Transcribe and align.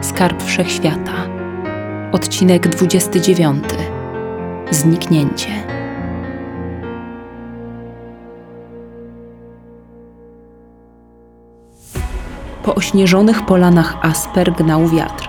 Skarb 0.00 0.42
Wszechświata. 0.42 1.12
Odcinek 2.12 2.68
29. 2.68 3.64
Zniknięcie. 4.70 5.48
Po 12.62 12.74
ośnieżonych 12.74 13.46
polanach 13.46 13.96
Asper 14.02 14.52
gnał 14.52 14.88
wiatr. 14.88 15.28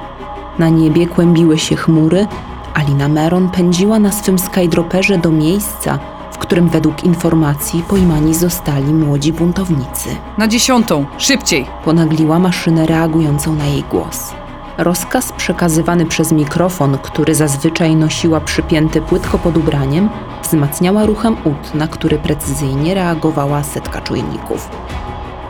Na 0.60 0.70
niebie 0.70 1.08
kłębiły 1.08 1.58
się 1.58 1.76
chmury, 1.76 2.28
a 2.74 2.82
Lina 2.84 3.08
Meron 3.08 3.50
pędziła 3.50 4.00
na 4.00 4.12
swym 4.12 4.40
skydroperze 4.40 5.18
do 5.18 5.32
miejsca, 5.32 6.00
w 6.32 6.38
którym 6.38 6.70
według 6.70 7.04
informacji 7.04 7.84
pojmani 7.84 8.34
zostali 8.34 8.94
młodzi 8.94 9.34
buntownicy. 9.34 10.10
Na 10.38 10.48
dziesiątą, 10.48 11.06
szybciej! 11.18 11.66
Ponagliła 11.86 12.40
maszynę 12.40 12.86
reagującą 12.86 13.56
na 13.56 13.66
jej 13.66 13.84
głos. 13.92 14.41
Rozkaz 14.78 15.32
przekazywany 15.32 16.06
przez 16.06 16.32
mikrofon, 16.32 16.98
który 16.98 17.36
zazwyczaj 17.36 17.96
nosiła 17.96 18.42
przypięty 18.42 19.02
płytko 19.02 19.38
pod 19.38 19.58
ubraniem, 19.58 20.10
wzmacniała 20.44 21.06
ruchem 21.06 21.38
ud, 21.44 21.74
na 21.74 21.88
który 21.88 22.18
precyzyjnie 22.18 22.94
reagowała 22.94 23.64
setka 23.64 24.02
czujników. 24.02 24.70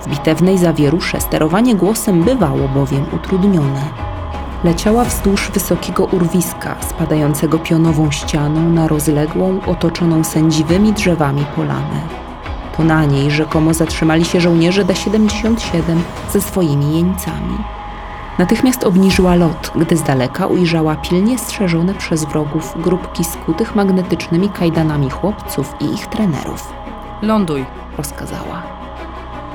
W 0.02 0.09
bitewnej 0.09 0.57
zawierusze 0.57 1.21
sterowanie 1.21 1.76
głosem 1.76 2.23
bywało 2.23 2.67
bowiem 2.67 3.05
utrudnione. 3.15 3.81
Leciała 4.63 5.05
wzdłuż 5.05 5.51
wysokiego 5.51 6.05
urwiska, 6.05 6.76
spadającego 6.90 7.59
pionową 7.59 8.12
ścianą 8.12 8.70
na 8.70 8.88
rozległą, 8.88 9.59
otoczoną 9.67 10.23
sędziwymi 10.23 10.93
drzewami 10.93 11.45
polanę. 11.55 12.01
To 12.77 12.84
na 12.84 13.05
niej 13.05 13.31
rzekomo 13.31 13.73
zatrzymali 13.73 14.26
się 14.26 14.41
żołnierze 14.41 14.85
D-77 14.85 15.81
ze 16.31 16.41
swoimi 16.41 16.95
jeńcami. 16.95 17.57
Natychmiast 18.41 18.84
obniżyła 18.84 19.36
lot, 19.36 19.72
gdy 19.76 19.98
z 19.98 20.04
daleka 20.04 20.48
ujrzała 20.48 20.95
pilnie 20.95 21.38
strzeżone 21.38 21.94
przez 21.94 22.26
wrogów 22.26 22.74
grupki 22.82 23.24
skutych 23.24 23.76
magnetycznymi 23.76 24.49
kajdanami 24.49 25.10
chłopców 25.10 25.76
i 25.79 25.93
ich 25.93 26.07
trenerów. 26.07 26.74
Ląduj. 27.21 27.65
Rozkazała. 27.98 28.63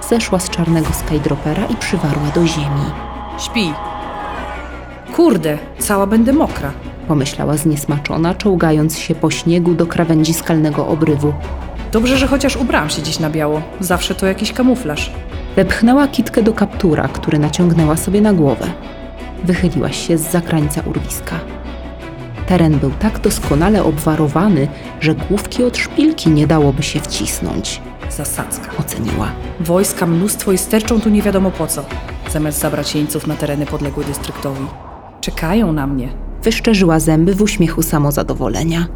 Zeszła 0.08 0.38
z 0.38 0.50
czarnego 0.50 0.92
skydropera 0.92 1.66
i 1.66 1.76
przywarła 1.76 2.28
do 2.34 2.46
ziemi. 2.46 2.86
Śpi. 3.38 3.72
Kurde, 5.16 5.58
cała 5.78 6.06
będę 6.06 6.32
mokra. 6.32 6.72
Pomyślała 7.08 7.56
zniesmaczona, 7.56 8.34
czołgając 8.34 8.98
się 8.98 9.14
po 9.14 9.30
śniegu 9.30 9.74
do 9.74 9.86
krawędzi 9.86 10.34
skalnego 10.34 10.86
obrywu. 10.86 11.32
Dobrze, 11.92 12.18
że 12.18 12.26
chociaż 12.26 12.56
ubrałam 12.56 12.90
się 12.90 13.02
dziś 13.02 13.18
na 13.18 13.30
biało. 13.30 13.62
Zawsze 13.80 14.14
to 14.14 14.26
jakiś 14.26 14.52
kamuflaż. 14.52 15.12
Wepchnęła 15.56 16.08
kitkę 16.08 16.42
do 16.42 16.52
kaptura, 16.52 17.08
który 17.08 17.38
naciągnęła 17.38 17.96
sobie 17.96 18.20
na 18.20 18.32
głowę. 18.32 18.66
Wychyliła 19.44 19.92
się 19.92 20.18
z 20.18 20.30
zakrańca 20.30 20.82
urwiska. 20.86 21.40
Teren 22.46 22.78
był 22.78 22.90
tak 22.90 23.18
doskonale 23.18 23.84
obwarowany, 23.84 24.68
że 25.00 25.14
główki 25.14 25.64
od 25.64 25.76
szpilki 25.76 26.30
nie 26.30 26.46
dałoby 26.46 26.82
się 26.82 27.00
wcisnąć, 27.00 27.80
Zasadzka. 28.10 28.70
oceniła. 28.80 29.28
Wojska 29.60 30.06
mnóstwo 30.06 30.52
i 30.52 30.58
sterczą 30.58 31.00
tu 31.00 31.08
nie 31.10 31.22
wiadomo 31.22 31.50
po 31.50 31.66
co. 31.66 31.84
Zamiast 32.30 32.60
zabrać 32.60 32.94
jeńców 32.94 33.26
na 33.26 33.34
tereny 33.34 33.66
podległe 33.66 34.04
dystryktowi. 34.04 34.66
Czekają 35.20 35.72
na 35.72 35.86
mnie. 35.86 36.08
Wyszczerzyła 36.42 37.00
zęby 37.00 37.34
w 37.34 37.42
uśmiechu 37.42 37.82
samozadowolenia. 37.82 38.86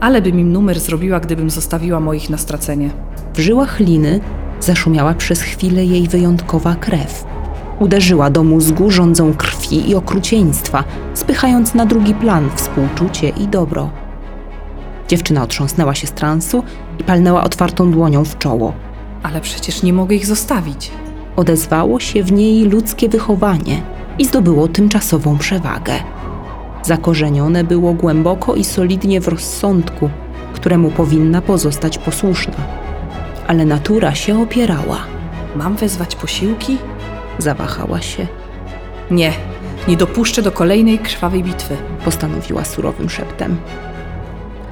Ale 0.00 0.22
bym 0.22 0.40
im 0.40 0.52
numer 0.52 0.80
zrobiła, 0.80 1.20
gdybym 1.20 1.50
zostawiła 1.50 2.00
moich 2.00 2.30
na 2.30 2.38
stracenie. 2.38 2.90
W 3.34 3.40
żyłach 3.40 3.80
liny 3.80 4.20
zaszumiała 4.60 5.14
przez 5.14 5.42
chwilę 5.42 5.84
jej 5.84 6.08
wyjątkowa 6.08 6.74
krew. 6.74 7.24
Uderzyła 7.78 8.30
do 8.30 8.44
mózgu 8.44 8.90
rządzą 8.90 9.34
krwi 9.34 9.90
i 9.90 9.94
okrucieństwa, 9.94 10.84
spychając 11.14 11.74
na 11.74 11.86
drugi 11.86 12.14
plan 12.14 12.50
współczucie 12.54 13.28
i 13.28 13.48
dobro. 13.48 13.90
Dziewczyna 15.08 15.42
otrząsnęła 15.42 15.94
się 15.94 16.06
z 16.06 16.12
transu 16.12 16.62
i 16.98 17.04
palnęła 17.04 17.44
otwartą 17.44 17.90
dłonią 17.90 18.24
w 18.24 18.38
czoło. 18.38 18.72
Ale 19.22 19.40
przecież 19.40 19.82
nie 19.82 19.92
mogę 19.92 20.16
ich 20.16 20.26
zostawić. 20.26 20.90
Odezwało 21.36 22.00
się 22.00 22.22
w 22.22 22.32
niej 22.32 22.64
ludzkie 22.64 23.08
wychowanie 23.08 23.82
i 24.18 24.24
zdobyło 24.24 24.68
tymczasową 24.68 25.38
przewagę. 25.38 25.92
Zakorzenione 26.82 27.64
było 27.64 27.92
głęboko 27.92 28.54
i 28.54 28.64
solidnie 28.64 29.20
w 29.20 29.28
rozsądku, 29.28 30.10
któremu 30.52 30.90
powinna 30.90 31.42
pozostać 31.42 31.98
posłuszna. 31.98 32.85
Ale 33.46 33.64
natura 33.64 34.14
się 34.14 34.42
opierała. 34.42 34.98
Mam 35.56 35.76
wezwać 35.76 36.16
posiłki? 36.16 36.78
Zawahała 37.38 38.00
się, 38.00 38.26
Nie. 39.10 39.32
Nie 39.88 39.96
dopuszczę 39.96 40.42
do 40.42 40.52
kolejnej 40.52 40.98
krwawej 40.98 41.42
bitwy. 41.42 41.76
postanowiła 42.04 42.64
surowym 42.64 43.10
szeptem. 43.10 43.56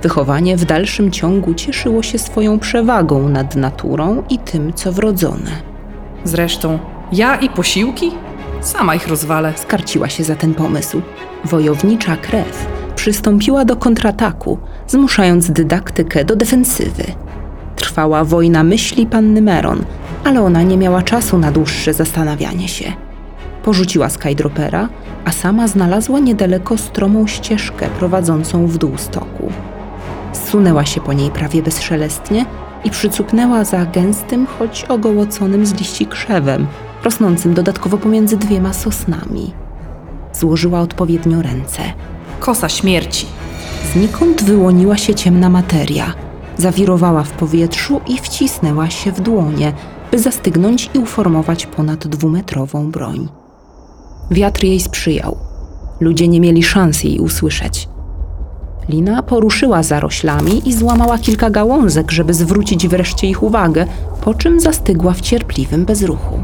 Wychowanie 0.02 0.56
w 0.56 0.64
dalszym 0.64 1.10
ciągu 1.10 1.54
cieszyło 1.54 2.02
się 2.02 2.18
swoją 2.18 2.58
przewagą 2.58 3.28
nad 3.28 3.56
naturą 3.56 4.22
i 4.30 4.38
tym, 4.38 4.72
co 4.72 4.92
wrodzone. 4.92 5.50
Zresztą, 6.24 6.78
ja 7.12 7.36
i 7.36 7.48
posiłki? 7.48 8.12
Sama 8.60 8.94
ich 8.94 9.08
rozwalę. 9.08 9.52
Skarciła 9.56 10.08
się 10.08 10.24
za 10.24 10.36
ten 10.36 10.54
pomysł. 10.54 11.02
Wojownicza 11.44 12.16
krew 12.16 12.66
przystąpiła 12.96 13.64
do 13.64 13.76
kontrataku, 13.76 14.58
zmuszając 14.86 15.50
dydaktykę 15.50 16.24
do 16.24 16.36
defensywy. 16.36 17.04
Trwała 17.84 18.24
wojna 18.24 18.62
myśli 18.62 19.06
panny 19.06 19.42
Meron, 19.42 19.84
ale 20.24 20.42
ona 20.42 20.62
nie 20.62 20.78
miała 20.78 21.02
czasu 21.02 21.38
na 21.38 21.52
dłuższe 21.52 21.94
zastanawianie 21.94 22.68
się. 22.68 22.92
Porzuciła 23.64 24.08
skydropera, 24.08 24.88
a 25.24 25.32
sama 25.32 25.68
znalazła 25.68 26.18
niedaleko 26.18 26.78
stromą 26.78 27.26
ścieżkę 27.26 27.88
prowadzącą 27.98 28.66
w 28.66 28.78
dół 28.78 28.98
stoku. 28.98 29.52
Zsunęła 30.32 30.84
się 30.84 31.00
po 31.00 31.12
niej 31.12 31.30
prawie 31.30 31.62
bezszelestnie 31.62 32.46
i 32.84 32.90
przycupnęła 32.90 33.64
za 33.64 33.86
gęstym, 33.86 34.46
choć 34.58 34.84
ogołoconym 34.84 35.66
z 35.66 35.74
liści 35.74 36.06
krzewem, 36.06 36.66
rosnącym 37.02 37.54
dodatkowo 37.54 37.98
pomiędzy 37.98 38.36
dwiema 38.36 38.72
sosnami. 38.72 39.52
Złożyła 40.32 40.80
odpowiednio 40.80 41.42
ręce. 41.42 41.82
Kosa 42.40 42.68
śmierci. 42.68 43.26
Znikąd 43.92 44.42
wyłoniła 44.42 44.96
się 44.96 45.14
ciemna 45.14 45.48
materia. 45.48 46.14
Zawirowała 46.58 47.22
w 47.22 47.30
powietrzu 47.30 48.00
i 48.06 48.18
wcisnęła 48.18 48.90
się 48.90 49.12
w 49.12 49.20
dłonie, 49.20 49.72
by 50.10 50.18
zastygnąć 50.18 50.90
i 50.94 50.98
uformować 50.98 51.66
ponad 51.66 52.06
dwumetrową 52.06 52.90
broń. 52.90 53.28
Wiatr 54.30 54.64
jej 54.64 54.80
sprzyjał. 54.80 55.36
Ludzie 56.00 56.28
nie 56.28 56.40
mieli 56.40 56.62
szans 56.62 57.04
jej 57.04 57.20
usłyszeć. 57.20 57.88
Lina 58.88 59.22
poruszyła 59.22 59.82
zaroślami 59.82 60.68
i 60.68 60.72
złamała 60.72 61.18
kilka 61.18 61.50
gałązek, 61.50 62.10
żeby 62.10 62.34
zwrócić 62.34 62.88
wreszcie 62.88 63.26
ich 63.26 63.42
uwagę, 63.42 63.86
po 64.20 64.34
czym 64.34 64.60
zastygła 64.60 65.12
w 65.12 65.20
cierpliwym 65.20 65.84
bezruchu. 65.84 66.40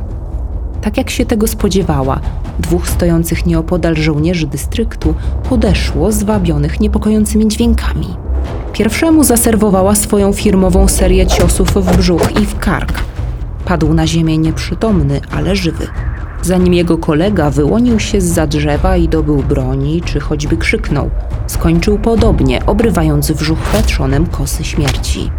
Tak 0.82 0.96
jak 0.96 1.10
się 1.10 1.26
tego 1.26 1.46
spodziewała, 1.46 2.20
dwóch 2.58 2.88
stojących 2.88 3.46
nieopodal 3.46 3.96
żołnierzy 3.96 4.46
dystryktu 4.46 5.14
podeszło, 5.48 6.12
zwabionych 6.12 6.80
niepokojącymi 6.80 7.48
dźwiękami. 7.48 8.06
Pierwszemu 8.72 9.24
zaserwowała 9.24 9.94
swoją 9.94 10.32
firmową 10.32 10.88
serię 10.88 11.26
ciosów 11.26 11.74
w 11.74 11.96
brzuch 11.96 12.40
i 12.42 12.46
w 12.46 12.58
kark. 12.58 12.92
Padł 13.64 13.94
na 13.94 14.06
ziemię 14.06 14.38
nieprzytomny, 14.38 15.20
ale 15.30 15.56
żywy. 15.56 15.86
Zanim 16.42 16.74
jego 16.74 16.98
kolega 16.98 17.50
wyłonił 17.50 18.00
się 18.00 18.20
z 18.20 18.48
drzewa 18.48 18.96
i 18.96 19.08
dobył 19.08 19.36
broni, 19.36 20.02
czy 20.02 20.20
choćby 20.20 20.56
krzyknął, 20.56 21.10
skończył 21.46 21.98
podobnie, 21.98 22.66
obrywając 22.66 23.30
wrzuchwę 23.30 23.82
trzonem 23.82 24.26
kosy 24.26 24.64
śmierci. 24.64 25.30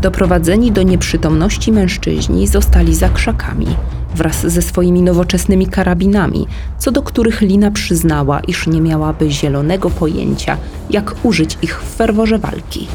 Doprowadzeni 0.00 0.72
do 0.72 0.82
nieprzytomności 0.82 1.72
mężczyźni 1.72 2.46
zostali 2.46 2.94
za 2.94 3.08
krzakami 3.08 3.66
wraz 4.14 4.46
ze 4.46 4.62
swoimi 4.62 5.02
nowoczesnymi 5.02 5.66
karabinami, 5.66 6.46
co 6.78 6.92
do 6.92 7.02
których 7.02 7.40
Lina 7.40 7.70
przyznała, 7.70 8.40
iż 8.40 8.66
nie 8.66 8.80
miałaby 8.80 9.30
zielonego 9.30 9.90
pojęcia, 9.90 10.56
jak 10.90 11.14
użyć 11.22 11.58
ich 11.62 11.82
w 11.82 11.96
ferworze 11.96 12.38
walki. 12.38 12.88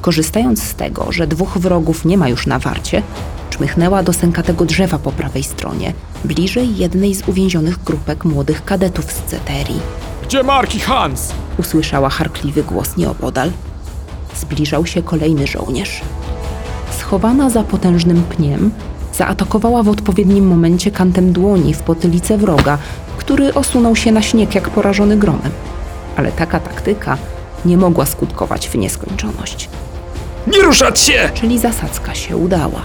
Korzystając 0.00 0.62
z 0.62 0.74
tego, 0.74 1.12
że 1.12 1.26
dwóch 1.26 1.58
wrogów 1.58 2.04
nie 2.04 2.18
ma 2.18 2.28
już 2.28 2.46
na 2.46 2.58
warcie, 2.58 3.02
czmychnęła 3.50 4.02
do 4.02 4.12
sękatego 4.12 4.64
drzewa 4.64 4.98
po 4.98 5.12
prawej 5.12 5.42
stronie, 5.42 5.92
bliżej 6.24 6.76
jednej 6.76 7.14
z 7.14 7.28
uwięzionych 7.28 7.84
grupek 7.84 8.24
młodych 8.24 8.64
kadetów 8.64 9.12
z 9.12 9.22
Ceterii. 9.22 9.80
Gdzie 10.22 10.42
Mark 10.42 10.74
i 10.74 10.80
Hans? 10.80 11.32
Usłyszała 11.58 12.08
charkliwy 12.08 12.62
głos 12.62 12.96
nieopodal. 12.96 13.50
Zbliżał 14.36 14.86
się 14.86 15.02
kolejny 15.02 15.46
żołnierz. 15.46 16.00
Schowana 16.98 17.50
za 17.50 17.62
potężnym 17.62 18.22
pniem, 18.22 18.70
zaatakowała 19.14 19.82
w 19.82 19.88
odpowiednim 19.88 20.46
momencie 20.46 20.90
kantem 20.90 21.32
dłoni 21.32 21.74
w 21.74 21.78
potylicę 21.78 22.38
wroga, 22.38 22.78
który 23.18 23.54
osunął 23.54 23.96
się 23.96 24.12
na 24.12 24.22
śnieg 24.22 24.54
jak 24.54 24.70
porażony 24.70 25.16
gromem. 25.16 25.52
Ale 26.16 26.32
taka 26.32 26.60
taktyka 26.60 27.18
nie 27.64 27.76
mogła 27.76 28.06
skutkować 28.06 28.68
w 28.68 28.74
nieskończoność. 28.74 29.68
Nie 30.46 30.62
ruszać 30.62 31.00
się! 31.00 31.30
Czyli 31.34 31.58
zasadzka 31.58 32.14
się 32.14 32.36
udała. 32.36 32.82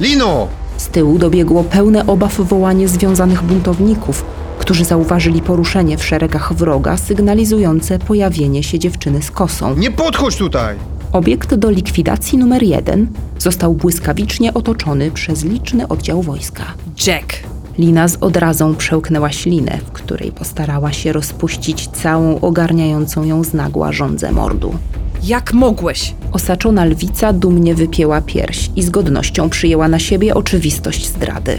Lino! 0.00 0.48
Z 0.76 0.88
tyłu 0.88 1.18
dobiegło 1.18 1.64
pełne 1.64 2.06
obaw 2.06 2.40
wołanie 2.40 2.88
związanych 2.88 3.42
buntowników, 3.42 4.24
którzy 4.58 4.84
zauważyli 4.84 5.42
poruszenie 5.42 5.98
w 5.98 6.04
szeregach 6.04 6.52
wroga 6.52 6.96
sygnalizujące 6.96 7.98
pojawienie 7.98 8.62
się 8.62 8.78
dziewczyny 8.78 9.22
z 9.22 9.30
kosą. 9.30 9.76
Nie 9.76 9.90
podchodź 9.90 10.36
tutaj! 10.36 10.76
Obiekt 11.12 11.54
do 11.54 11.70
likwidacji 11.70 12.38
numer 12.38 12.62
jeden 12.62 13.06
został 13.38 13.74
błyskawicznie 13.74 14.54
otoczony 14.54 15.10
przez 15.10 15.44
liczny 15.44 15.88
oddział 15.88 16.22
wojska. 16.22 16.64
Jack! 17.06 17.36
Lina 17.78 18.08
z 18.08 18.16
odrazą 18.16 18.74
przełknęła 18.74 19.32
ślinę, 19.32 19.78
w 19.86 19.90
której 19.90 20.32
postarała 20.32 20.92
się 20.92 21.12
rozpuścić 21.12 21.88
całą 21.88 22.40
ogarniającą 22.40 23.24
ją 23.24 23.44
z 23.44 23.54
nagła 23.54 23.92
żądzę 23.92 24.32
mordu. 24.32 24.74
Jak 25.22 25.52
mogłeś? 25.52 26.14
Osaczona 26.32 26.84
lwica 26.84 27.32
dumnie 27.32 27.74
wypięła 27.74 28.20
pierś 28.20 28.70
i 28.76 28.82
z 28.82 28.90
godnością 28.90 29.50
przyjęła 29.50 29.88
na 29.88 29.98
siebie 29.98 30.34
oczywistość 30.34 31.08
zdrady. 31.08 31.58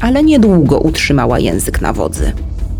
Ale 0.00 0.22
niedługo 0.22 0.78
utrzymała 0.78 1.38
język 1.38 1.80
na 1.80 1.92
wodzy. 1.92 2.32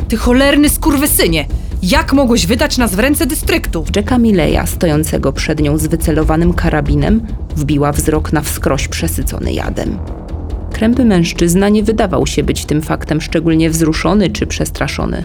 Ty 0.08 0.16
cholerny 0.16 0.68
skurwysynie! 0.68 1.46
Jak 1.82 2.12
mogłeś 2.12 2.46
wydać 2.46 2.78
nas 2.78 2.94
w 2.94 2.98
ręce 2.98 3.26
dystryktu? 3.26 3.84
Jacka 3.96 4.18
Mileya, 4.18 4.66
stojącego 4.66 5.32
przed 5.32 5.60
nią 5.60 5.78
z 5.78 5.86
wycelowanym 5.86 6.52
karabinem, 6.52 7.26
wbiła 7.56 7.92
wzrok 7.92 8.32
na 8.32 8.40
wskroś 8.40 8.88
przesycony 8.88 9.52
jadem. 9.52 9.98
Krępy 10.72 11.04
mężczyzna 11.04 11.68
nie 11.68 11.82
wydawał 11.82 12.26
się 12.26 12.42
być 12.42 12.64
tym 12.64 12.82
faktem 12.82 13.20
szczególnie 13.20 13.70
wzruszony 13.70 14.30
czy 14.30 14.46
przestraszony. 14.46 15.24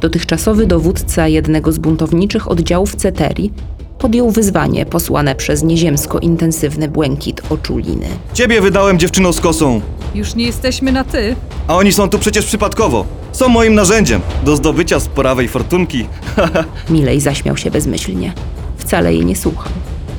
Dotychczasowy 0.00 0.66
dowódca 0.66 1.28
jednego 1.28 1.72
z 1.72 1.78
buntowniczych 1.78 2.50
oddziałów 2.50 2.96
Ceterii 2.96 3.52
podjął 3.98 4.30
wyzwanie 4.30 4.86
posłane 4.86 5.34
przez 5.34 5.62
nieziemsko 5.62 6.18
intensywny 6.18 6.88
błękit 6.88 7.42
oczu 7.50 7.78
Liny. 7.78 8.06
Ciebie 8.32 8.60
wydałem 8.60 8.98
dziewczyną 8.98 9.32
z 9.32 9.40
kosą, 9.40 9.80
Już 10.14 10.34
nie 10.34 10.46
jesteśmy 10.46 10.92
na 10.92 11.04
ty. 11.04 11.36
a 11.68 11.76
oni 11.76 11.92
są 11.92 12.08
tu 12.08 12.18
przecież 12.18 12.46
przypadkowo. 12.46 13.06
Są 13.36 13.48
moim 13.48 13.74
narzędziem 13.74 14.20
do 14.44 14.56
zdobycia 14.56 15.00
sporawej 15.00 15.48
fortunki. 15.48 16.06
Milej 16.90 17.20
zaśmiał 17.20 17.56
się 17.56 17.70
bezmyślnie. 17.70 18.32
Wcale 18.76 19.14
jej 19.14 19.24
nie 19.26 19.36
słuchał. 19.36 19.72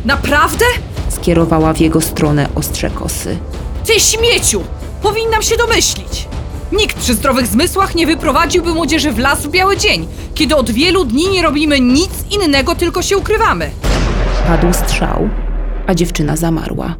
Naprawdę? 0.05 0.65
Skierowała 1.09 1.73
w 1.73 1.79
jego 1.79 2.01
stronę 2.01 2.49
ostrze 2.55 2.89
kosy. 2.89 3.37
Ty 3.85 3.99
śmieciu! 3.99 4.61
Powinnam 5.01 5.41
się 5.41 5.57
domyślić. 5.57 6.27
Nikt 6.71 6.97
przy 6.97 7.13
zdrowych 7.13 7.47
zmysłach 7.47 7.95
nie 7.95 8.07
wyprowadziłby 8.07 8.73
młodzieży 8.73 9.11
w 9.11 9.19
las 9.19 9.45
w 9.45 9.49
biały 9.49 9.77
dzień, 9.77 10.07
kiedy 10.35 10.55
od 10.55 10.71
wielu 10.71 11.05
dni 11.05 11.29
nie 11.29 11.41
robimy 11.41 11.79
nic 11.79 12.09
innego, 12.31 12.75
tylko 12.75 13.01
się 13.01 13.17
ukrywamy. 13.17 13.69
Padł 14.47 14.73
strzał, 14.73 15.29
a 15.87 15.95
dziewczyna 15.95 16.35
zamarła. 16.35 16.95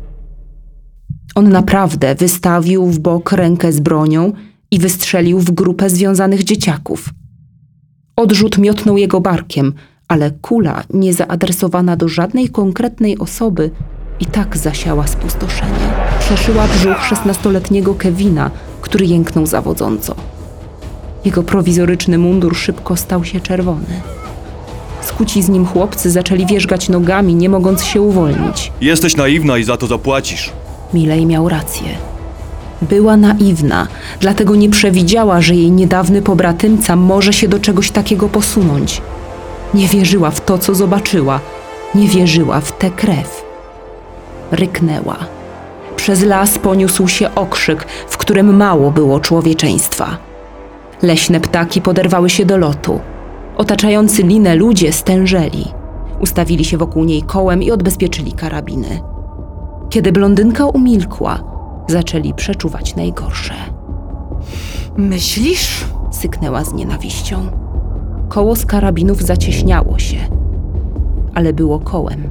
On 1.36 1.50
naprawdę 1.50 2.16
wystawił 2.16 2.86
w 2.86 3.00
bok 3.00 3.31
rękę 3.31 3.72
z 3.72 3.80
bronią 3.80 4.34
i 4.72 4.80
wystrzelił 4.80 5.40
w 5.40 5.52
grupę 5.52 5.90
związanych 5.90 6.44
dzieciaków. 6.44 7.10
Odrzut 8.16 8.58
miotnął 8.58 8.98
jego 8.98 9.22
barkiem, 9.22 9.74
ale 10.08 10.31
kula, 10.31 10.84
niezaadresowana 10.94 11.96
do 11.96 12.08
żadnej 12.08 12.50
konkretnej 12.50 13.18
osoby, 13.18 13.72
i 14.19 14.25
tak 14.25 14.58
zasiała 14.58 15.08
spustoszenie. 15.08 15.94
Przeszyła 16.19 16.68
brzuch 16.68 17.06
szesnastoletniego 17.06 17.96
Kevina, 17.96 18.52
który 18.81 19.06
jęknął 19.06 19.46
zawodząco. 19.46 20.16
Jego 21.25 21.44
prowizoryczny 21.44 22.18
mundur 22.18 22.56
szybko 22.56 22.96
stał 22.98 23.24
się 23.24 23.40
czerwony. 23.40 24.02
Skuci 25.02 25.44
z 25.44 25.50
nim 25.50 25.66
chłopcy 25.66 26.12
zaczęli 26.12 26.46
wierzgać 26.46 26.90
nogami, 26.90 27.36
nie 27.36 27.50
mogąc 27.50 27.84
się 27.84 28.02
uwolnić. 28.02 28.72
Jesteś 28.81 29.16
naiwna 29.16 29.58
i 29.58 29.64
za 29.64 29.78
to 29.78 29.88
zapłacisz. 29.88 30.52
Milej 30.94 31.25
miał 31.25 31.50
rację. 31.50 31.88
Była 32.81 33.18
naiwna, 33.18 33.88
dlatego 34.19 34.56
nie 34.56 34.69
przewidziała, 34.69 35.41
że 35.41 35.56
jej 35.56 35.71
niedawny 35.71 36.21
pobratymca 36.21 36.95
może 36.95 37.33
się 37.33 37.47
do 37.47 37.59
czegoś 37.59 37.91
takiego 37.91 38.29
posunąć. 38.29 39.01
Nie 39.74 39.88
wierzyła 39.88 40.31
w 40.31 40.45
to, 40.45 40.57
co 40.57 40.75
zobaczyła. 40.75 41.39
Nie 41.95 42.07
wierzyła 42.07 42.62
w 42.62 42.77
tę 42.77 42.91
krew. 42.91 43.44
Ryknęła. 44.51 45.18
Przez 45.95 46.24
las 46.24 46.57
poniósł 46.57 47.07
się 47.07 47.35
okrzyk, 47.35 47.85
w 48.07 48.18
którym 48.18 48.57
mało 48.57 48.91
było 48.91 49.19
człowieczeństwa. 49.19 50.18
Leśne 51.01 51.39
ptaki 51.39 51.81
poderwały 51.81 52.30
się 52.30 52.45
do 52.45 52.57
lotu. 52.57 53.00
Otaczający 53.57 54.23
linę 54.23 54.56
ludzie 54.56 54.94
stężeli. 54.94 55.68
Ustawili 56.19 56.65
się 56.65 56.77
wokół 56.77 57.03
niej 57.03 57.21
kołem 57.21 57.63
i 57.63 57.71
odbezpieczyli 57.71 58.31
karabiny. 58.31 59.00
Kiedy 59.89 60.12
blondynka 60.12 60.65
umilkła, 60.65 61.56
zaczęli 61.88 62.34
przeczuwać 62.34 62.95
najgorsze. 62.95 63.54
Myślisz? 64.98 65.86
Syknęła 66.12 66.63
z 66.63 66.74
nienawiścią. 66.74 67.38
Koło 68.30 68.56
z 68.56 68.66
karabinów 68.66 69.22
zacieśniało 69.22 70.00
się, 70.00 70.18
ale 71.34 71.54
było 71.54 71.80
kołem. 71.80 72.30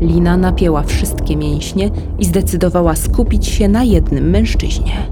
Lina 0.00 0.36
napięła 0.36 0.82
wszystkie 0.82 1.36
mięśnie 1.36 1.90
i 2.18 2.24
zdecydowała 2.24 2.96
skupić 2.96 3.46
się 3.46 3.68
na 3.68 3.84
jednym 3.84 4.30
mężczyźnie. 4.30 5.06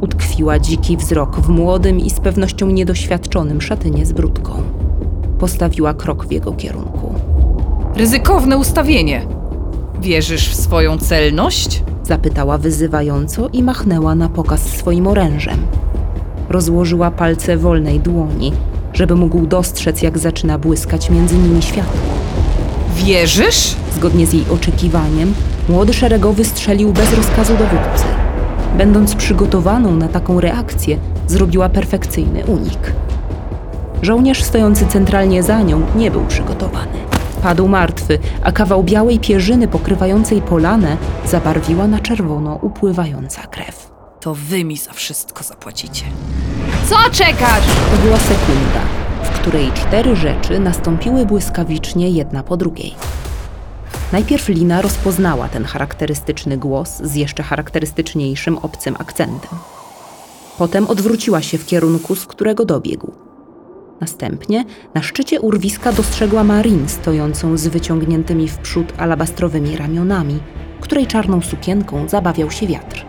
Utkwiła 0.00 0.58
dziki 0.58 0.96
wzrok 0.96 1.40
w 1.40 1.48
młodym 1.48 2.00
i 2.00 2.10
z 2.10 2.20
pewnością 2.20 2.66
niedoświadczonym 2.66 3.60
szatynie 3.60 4.06
z 4.06 4.12
brudką. 4.12 4.52
Postawiła 5.38 5.94
krok 5.94 6.26
w 6.26 6.32
jego 6.32 6.52
kierunku. 6.52 7.14
Ryzykowne 7.96 8.56
ustawienie. 8.56 9.26
Wierzysz 10.00 10.50
w 10.50 10.54
swoją 10.54 10.98
celność? 10.98 11.82
Zapytała 12.04 12.58
wyzywająco 12.58 13.48
i 13.52 13.62
machnęła 13.62 14.14
na 14.14 14.28
pokaz 14.28 14.62
swoim 14.62 15.06
orężem. 15.06 15.66
Rozłożyła 16.48 17.10
palce 17.10 17.56
wolnej 17.56 18.00
dłoni, 18.00 18.52
żeby 18.92 19.16
mógł 19.16 19.46
dostrzec, 19.46 20.02
jak 20.02 20.18
zaczyna 20.18 20.58
błyskać 20.58 21.10
między 21.10 21.36
nimi 21.36 21.62
światło. 21.62 22.00
Wierzysz? 22.96 23.76
Zgodnie 23.96 24.26
z 24.26 24.32
jej 24.32 24.44
oczekiwaniem, 24.50 25.34
młody 25.68 25.92
szeregowy 25.92 26.44
strzelił 26.44 26.92
bez 26.92 27.16
rozkazu 27.16 27.52
dowódcy. 27.52 28.04
Będąc 28.78 29.14
przygotowaną 29.14 29.96
na 29.96 30.08
taką 30.08 30.40
reakcję, 30.40 30.98
zrobiła 31.26 31.68
perfekcyjny 31.68 32.44
unik. 32.46 32.92
Żołnierz 34.02 34.42
stojący 34.42 34.86
centralnie 34.86 35.42
za 35.42 35.62
nią 35.62 35.82
nie 35.96 36.10
był 36.10 36.24
przygotowany. 36.26 37.13
Padł 37.44 37.68
martwy, 37.68 38.18
a 38.44 38.52
kawał 38.52 38.84
białej 38.84 39.18
pierzyny 39.18 39.68
pokrywającej 39.68 40.42
polanę 40.42 40.96
zabarwiła 41.26 41.86
na 41.86 42.00
czerwono 42.00 42.58
upływająca 42.62 43.42
krew. 43.42 43.90
To 44.20 44.34
wy 44.34 44.64
mi 44.64 44.76
za 44.76 44.92
wszystko 44.92 45.44
zapłacicie. 45.44 46.04
Co 46.88 46.96
czekasz? 47.10 47.64
To 47.90 48.02
była 48.04 48.16
sekunda, 48.16 48.80
w 49.22 49.30
której 49.30 49.72
cztery 49.72 50.16
rzeczy 50.16 50.60
nastąpiły 50.60 51.26
błyskawicznie 51.26 52.10
jedna 52.10 52.42
po 52.42 52.56
drugiej. 52.56 52.94
Najpierw 54.12 54.48
Lina 54.48 54.82
rozpoznała 54.82 55.48
ten 55.48 55.64
charakterystyczny 55.64 56.58
głos 56.58 56.96
z 57.02 57.14
jeszcze 57.14 57.42
charakterystyczniejszym 57.42 58.58
obcym 58.58 58.96
akcentem. 58.98 59.58
Potem 60.58 60.86
odwróciła 60.86 61.42
się 61.42 61.58
w 61.58 61.66
kierunku, 61.66 62.14
z 62.14 62.26
którego 62.26 62.64
dobiegł. 62.64 63.12
Następnie 64.00 64.64
na 64.94 65.02
szczycie 65.02 65.40
urwiska 65.40 65.92
dostrzegła 65.92 66.44
Marin 66.44 66.88
stojącą 66.88 67.56
z 67.56 67.66
wyciągniętymi 67.66 68.48
w 68.48 68.58
przód 68.58 68.92
alabastrowymi 68.98 69.76
ramionami, 69.76 70.38
której 70.80 71.06
czarną 71.06 71.40
sukienką 71.40 72.08
zabawiał 72.08 72.50
się 72.50 72.66
wiatr. 72.66 73.04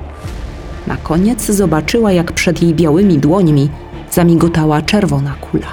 Na 0.88 0.98
koniec 0.98 1.46
zobaczyła, 1.46 2.12
jak 2.12 2.32
przed 2.32 2.62
jej 2.62 2.74
białymi 2.74 3.18
dłońmi 3.18 3.70
zamigotała 4.12 4.82
czerwona 4.82 5.36
kula. 5.42 5.68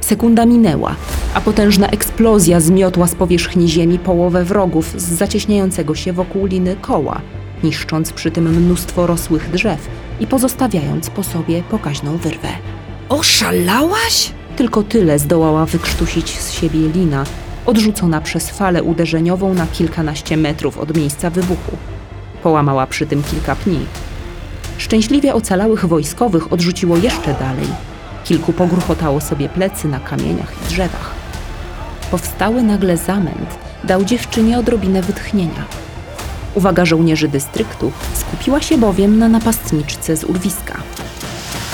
Sekunda 0.00 0.46
minęła, 0.46 0.94
a 1.34 1.40
potężna 1.40 1.86
eksplozja 1.86 2.60
zmiotła 2.60 3.06
z 3.06 3.14
powierzchni 3.14 3.68
ziemi 3.68 3.98
połowę 3.98 4.44
wrogów 4.44 5.00
z 5.00 5.04
zacieśniającego 5.04 5.94
się 5.94 6.12
wokół 6.12 6.46
liny 6.46 6.76
koła, 6.80 7.20
niszcząc 7.64 8.12
przy 8.12 8.30
tym 8.30 8.48
mnóstwo 8.48 9.06
rosłych 9.06 9.50
drzew 9.50 9.88
i 10.20 10.26
pozostawiając 10.26 11.10
po 11.10 11.22
sobie 11.22 11.62
pokaźną 11.62 12.16
wyrwę. 12.16 12.48
Oszalałaś? 13.08 14.32
Tylko 14.56 14.82
tyle 14.82 15.18
zdołała 15.18 15.66
wykrztusić 15.66 16.40
z 16.40 16.52
siebie 16.52 16.88
lina, 16.88 17.24
odrzucona 17.66 18.20
przez 18.20 18.50
falę 18.50 18.82
uderzeniową 18.82 19.54
na 19.54 19.66
kilkanaście 19.66 20.36
metrów 20.36 20.78
od 20.78 20.96
miejsca 20.96 21.30
wybuchu. 21.30 21.76
Połamała 22.42 22.86
przy 22.86 23.06
tym 23.06 23.22
kilka 23.22 23.56
pni. 23.56 23.86
Szczęśliwie 24.78 25.34
ocalałych 25.34 25.86
wojskowych 25.86 26.52
odrzuciło 26.52 26.96
jeszcze 26.96 27.34
dalej. 27.34 27.66
Kilku 28.24 28.52
pogruchotało 28.52 29.20
sobie 29.20 29.48
plecy 29.48 29.88
na 29.88 30.00
kamieniach 30.00 30.52
i 30.62 30.68
drzewach. 30.68 31.10
Powstały 32.10 32.62
nagle 32.62 32.96
zamęt 32.96 33.58
dał 33.84 34.04
dziewczynie 34.04 34.58
odrobinę 34.58 35.02
wytchnienia. 35.02 35.64
Uwaga 36.54 36.84
żołnierzy 36.84 37.28
dystryktu 37.28 37.92
skupiła 38.14 38.60
się 38.60 38.78
bowiem 38.78 39.18
na 39.18 39.28
napastniczce 39.28 40.16
z 40.16 40.24
urwiska. 40.24 40.78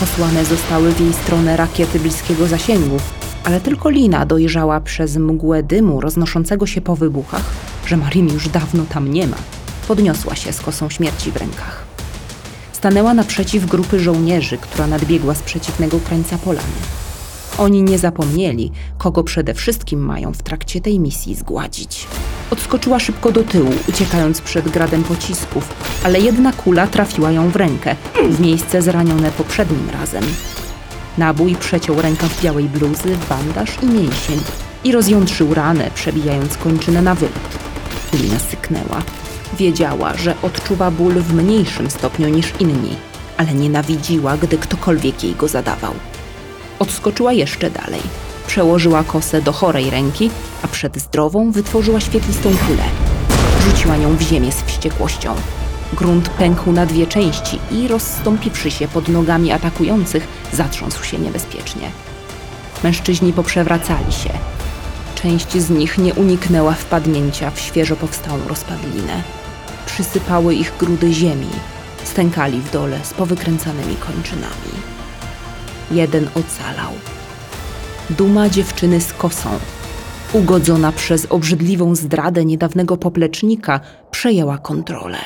Posłane 0.00 0.44
zostały 0.44 0.92
w 0.92 1.00
jej 1.00 1.12
stronę 1.12 1.56
rakiety 1.56 2.00
bliskiego 2.00 2.46
zasięgu, 2.46 2.96
ale 3.44 3.60
tylko 3.60 3.90
Lina 3.90 4.26
dojrzała 4.26 4.80
przez 4.80 5.16
mgłę 5.16 5.62
dymu 5.62 6.00
roznoszącego 6.00 6.66
się 6.66 6.80
po 6.80 6.96
wybuchach, 6.96 7.42
że 7.86 7.96
Marin 7.96 8.28
już 8.28 8.48
dawno 8.48 8.84
tam 8.88 9.12
nie 9.12 9.26
ma. 9.26 9.36
podniosła 9.88 10.36
się 10.36 10.52
z 10.52 10.60
kosą 10.60 10.90
śmierci 10.90 11.30
w 11.30 11.36
rękach. 11.36 11.84
Stanęła 12.72 13.14
naprzeciw 13.14 13.66
grupy 13.66 14.00
żołnierzy, 14.00 14.58
która 14.58 14.86
nadbiegła 14.86 15.34
z 15.34 15.42
przeciwnego 15.42 16.00
krańca 16.00 16.38
polany. 16.38 16.99
Oni 17.58 17.82
nie 17.82 17.98
zapomnieli, 17.98 18.72
kogo 18.98 19.24
przede 19.24 19.54
wszystkim 19.54 20.00
mają 20.00 20.32
w 20.32 20.42
trakcie 20.42 20.80
tej 20.80 21.00
misji 21.00 21.34
zgładzić. 21.34 22.06
Odskoczyła 22.50 22.98
szybko 22.98 23.32
do 23.32 23.42
tyłu, 23.42 23.70
uciekając 23.88 24.40
przed 24.40 24.68
gradem 24.68 25.04
pocisków, 25.04 25.74
ale 26.04 26.20
jedna 26.20 26.52
kula 26.52 26.86
trafiła 26.86 27.30
ją 27.30 27.50
w 27.50 27.56
rękę, 27.56 27.96
w 28.30 28.40
miejsce 28.40 28.82
zranione 28.82 29.30
poprzednim 29.30 29.90
razem. 29.90 30.24
Nabój 31.18 31.56
przeciął 31.56 32.02
rękaw 32.02 32.42
białej 32.42 32.64
bluzy, 32.64 33.16
bandaż 33.28 33.70
i 33.82 33.86
mięsień 33.86 34.40
i 34.84 34.92
rozjątrzył 34.92 35.54
ranę, 35.54 35.90
przebijając 35.94 36.56
kończynę 36.56 37.02
na 37.02 37.14
wylot. 37.14 37.58
Lina 38.12 38.38
syknęła. 38.38 39.02
Wiedziała, 39.58 40.16
że 40.16 40.34
odczuwa 40.42 40.90
ból 40.90 41.14
w 41.14 41.34
mniejszym 41.34 41.90
stopniu 41.90 42.28
niż 42.28 42.52
inni, 42.60 42.96
ale 43.36 43.54
nienawidziła, 43.54 44.36
gdy 44.36 44.58
ktokolwiek 44.58 45.24
jej 45.24 45.34
go 45.34 45.48
zadawał. 45.48 45.94
Odskoczyła 46.80 47.32
jeszcze 47.32 47.70
dalej. 47.70 48.00
Przełożyła 48.46 49.04
kosę 49.04 49.42
do 49.42 49.52
chorej 49.52 49.90
ręki, 49.90 50.30
a 50.62 50.68
przed 50.68 50.98
zdrową 50.98 51.50
wytworzyła 51.50 52.00
świetlistą 52.00 52.50
kulę. 52.66 52.82
Rzuciła 53.64 53.96
nią 53.96 54.16
w 54.16 54.20
ziemię 54.20 54.52
z 54.52 54.62
wściekłością. 54.62 55.34
Grunt 55.92 56.28
pękł 56.28 56.72
na 56.72 56.86
dwie 56.86 57.06
części 57.06 57.58
i 57.70 57.88
rozstąpiwszy 57.88 58.70
się 58.70 58.88
pod 58.88 59.08
nogami 59.08 59.52
atakujących, 59.52 60.28
zatrząsł 60.52 61.04
się 61.04 61.18
niebezpiecznie. 61.18 61.90
Mężczyźni 62.84 63.32
poprzewracali 63.32 64.12
się. 64.12 64.30
Część 65.14 65.58
z 65.58 65.70
nich 65.70 65.98
nie 65.98 66.14
uniknęła 66.14 66.72
wpadnięcia 66.72 67.50
w 67.50 67.60
świeżo 67.60 67.96
powstałą 67.96 68.38
rozpadlinę. 68.48 69.22
Przysypały 69.86 70.54
ich 70.54 70.72
grudy 70.78 71.12
ziemi, 71.12 71.50
stękali 72.04 72.60
w 72.60 72.70
dole 72.70 72.98
z 73.02 73.14
powykręcanymi 73.14 73.96
kończynami. 73.96 74.99
Jeden 75.90 76.28
ocalał. 76.34 76.92
Duma 78.10 78.48
dziewczyny 78.48 79.00
z 79.00 79.12
kosą, 79.12 79.50
ugodzona 80.32 80.92
przez 80.92 81.26
obrzydliwą 81.30 81.94
zdradę 81.94 82.44
niedawnego 82.44 82.96
poplecznika, 82.96 83.80
przejęła 84.10 84.58
kontrolę. 84.58 85.18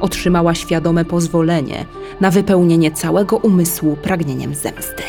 Otrzymała 0.00 0.54
świadome 0.54 1.04
pozwolenie 1.04 1.84
na 2.20 2.30
wypełnienie 2.30 2.92
całego 2.92 3.36
umysłu 3.36 3.96
pragnieniem 3.96 4.54
zemsty. 4.54 5.02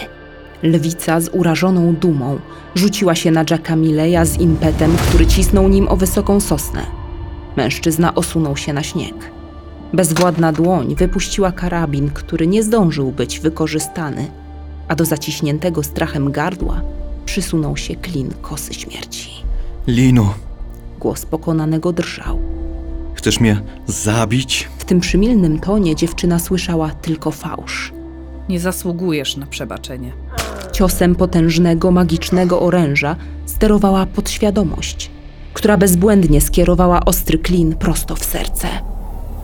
Lwica 0.64 1.22
z 1.22 1.30
urażoną 1.34 1.96
dumą 1.96 2.40
rzuciła 2.76 3.16
się 3.16 3.32
na 3.32 3.46
Jacka 3.50 3.76
Mileja 3.76 4.26
z 4.26 4.40
impetem, 4.40 4.98
który 4.98 5.26
cisnął 5.26 5.68
nim 5.68 5.88
o 5.88 5.96
wysoką 5.96 6.40
sosnę. 6.40 6.86
Mężczyzna 7.58 8.16
osunął 8.16 8.58
się 8.58 8.74
na 8.74 8.84
śnieg. 8.84 9.32
Bezwładna 9.94 10.52
dłoń 10.52 10.96
wypuściła 10.96 11.52
karabin, 11.52 12.10
który 12.10 12.48
nie 12.48 12.64
zdążył 12.64 13.12
być 13.12 13.40
wykorzystany, 13.40 14.28
a 14.88 14.96
do 14.96 15.06
zaciśniętego 15.06 15.84
strachem 15.84 16.32
gardła 16.32 16.82
przysunął 17.26 17.78
się 17.78 17.96
klin 17.96 18.34
kosy 18.42 18.74
śmierci. 18.74 19.30
Lino, 19.88 20.34
Głos 21.00 21.26
pokonanego 21.26 21.92
drżał. 21.92 22.40
chcesz 23.14 23.40
mnie 23.40 23.62
zabić? 23.88 24.70
W 24.78 24.86
tym 24.86 25.00
przymilnym 25.00 25.60
tonie 25.60 25.96
dziewczyna 25.96 26.40
słyszała 26.40 26.90
tylko 26.90 27.32
fałsz. 27.32 27.94
Nie 28.50 28.60
zasługujesz 28.60 29.38
na 29.38 29.46
przebaczenie. 29.46 30.12
Ciosem 30.72 31.16
potężnego, 31.16 31.92
magicznego 31.92 32.62
oręża 32.62 33.16
sterowała 33.46 34.06
podświadomość, 34.06 35.12
która 35.54 35.78
bezbłędnie 35.78 36.42
skierowała 36.42 37.06
ostry 37.06 37.38
klin 37.38 37.76
prosto 37.76 38.16
w 38.16 38.26
serce. 38.26 38.68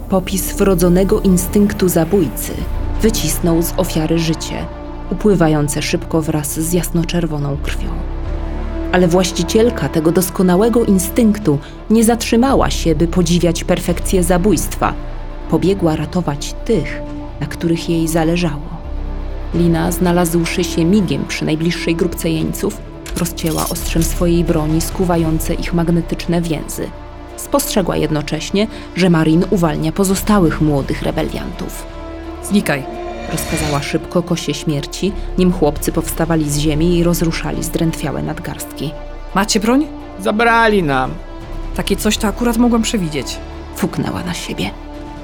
Popis 0.09 0.53
wrodzonego 0.57 1.21
instynktu 1.21 1.89
zabójcy 1.89 2.51
wycisnął 3.01 3.61
z 3.61 3.73
ofiary 3.77 4.19
życie, 4.19 4.65
upływające 5.11 5.81
szybko 5.81 6.21
wraz 6.21 6.59
z 6.59 6.73
jasnoczerwoną 6.73 7.57
krwią. 7.63 7.89
Ale 8.91 9.07
właścicielka 9.07 9.89
tego 9.89 10.11
doskonałego 10.11 10.85
instynktu 10.85 11.59
nie 11.89 12.03
zatrzymała 12.03 12.69
się, 12.69 12.95
by 12.95 13.07
podziwiać 13.07 13.63
perfekcję 13.63 14.23
zabójstwa. 14.23 14.93
Pobiegła 15.49 15.95
ratować 15.95 16.55
tych, 16.65 17.01
na 17.39 17.47
których 17.47 17.89
jej 17.89 18.07
zależało. 18.07 18.81
Lina, 19.53 19.91
znalazłszy 19.91 20.63
się 20.63 20.85
migiem 20.85 21.25
przy 21.25 21.45
najbliższej 21.45 21.95
grupce 21.95 22.29
jeńców, 22.29 22.77
rozcięła 23.17 23.69
ostrzem 23.69 24.03
swojej 24.03 24.43
broni 24.43 24.81
skuwające 24.81 25.53
ich 25.53 25.73
magnetyczne 25.73 26.41
więzy. 26.41 26.87
Spostrzegła 27.37 27.97
jednocześnie, 27.97 28.67
że 28.95 29.09
Marin 29.09 29.45
uwalnia 29.49 29.91
pozostałych 29.91 30.61
młodych 30.61 31.01
rebeliantów. 31.01 31.85
Znikaj. 32.43 33.00
Rozkazała 33.31 33.81
szybko 33.81 34.23
kosie 34.23 34.53
śmierci, 34.53 35.11
nim 35.37 35.51
chłopcy 35.51 35.91
powstawali 35.91 36.49
z 36.49 36.57
ziemi 36.57 36.97
i 36.97 37.03
rozruszali 37.03 37.63
zdrętwiałe 37.63 38.23
nadgarstki. 38.23 38.91
Macie 39.35 39.59
broń? 39.59 39.87
Zabrali 40.19 40.83
nam. 40.83 41.11
Takie 41.75 41.95
coś 41.95 42.17
to 42.17 42.27
akurat 42.27 42.57
mogłam 42.57 42.81
przewidzieć. 42.81 43.37
Fuknęła 43.75 44.23
na 44.23 44.33
siebie. 44.33 44.69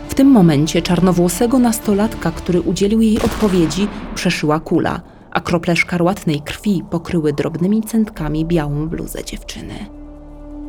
W 0.10 0.14
tym 0.14 0.28
momencie 0.28 0.82
czarnowłosego 0.82 1.60
nastolatka, 1.60 2.32
który 2.32 2.62
udzielił 2.62 3.02
jej 3.02 3.22
odpowiedzi, 3.22 3.88
przeszyła 4.16 4.60
kula, 4.60 5.02
a 5.32 5.42
krople 5.42 5.76
szkarłatnej 5.76 6.42
krwi 6.42 6.84
pokryły 6.90 7.34
drobnymi 7.34 7.84
centkami 7.84 8.46
białą 8.46 8.88
bluzę 8.88 9.24
dziewczyny. 9.24 9.74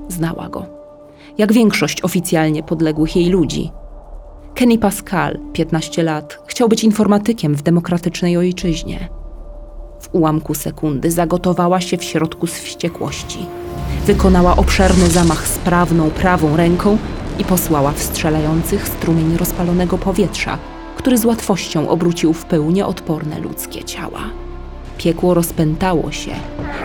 Znała 0.09 0.49
go. 0.49 0.67
Jak 1.39 1.53
większość 1.53 2.03
oficjalnie 2.03 2.63
podległych 2.63 3.17
jej 3.17 3.29
ludzi. 3.29 3.71
Kenny 4.55 4.79
Pascal, 4.79 5.39
15 5.53 6.03
lat, 6.03 6.39
chciał 6.47 6.69
być 6.69 6.85
informatykiem 6.85 7.55
w 7.55 7.63
demokratycznej 7.63 8.37
ojczyźnie. 8.37 9.09
W 10.01 10.09
ułamku 10.15 10.55
sekundy 10.55 11.11
zagotowała 11.11 11.81
się 11.81 11.97
w 11.97 12.05
środku 12.05 12.47
z 12.47 12.53
wściekłości. 12.53 13.47
Wykonała 14.07 14.57
obszerny 14.57 15.07
zamach 15.07 15.49
z 15.49 15.59
prawną, 15.59 16.11
prawą 16.11 16.57
ręką 16.57 16.99
i 17.39 17.45
posłała 17.45 17.93
strzelających 17.97 18.89
strumień 18.89 19.37
rozpalonego 19.37 19.99
powietrza, 19.99 20.59
który 20.97 21.19
z 21.19 21.25
łatwością 21.25 21.89
obrócił 21.89 22.33
w 22.33 22.45
pył 22.45 22.71
nieodporne 22.71 23.41
ludzkie 23.41 23.85
ciała. 23.85 24.21
Piekło 24.99 25.35
rozpętało 25.35 26.13
się, 26.13 26.31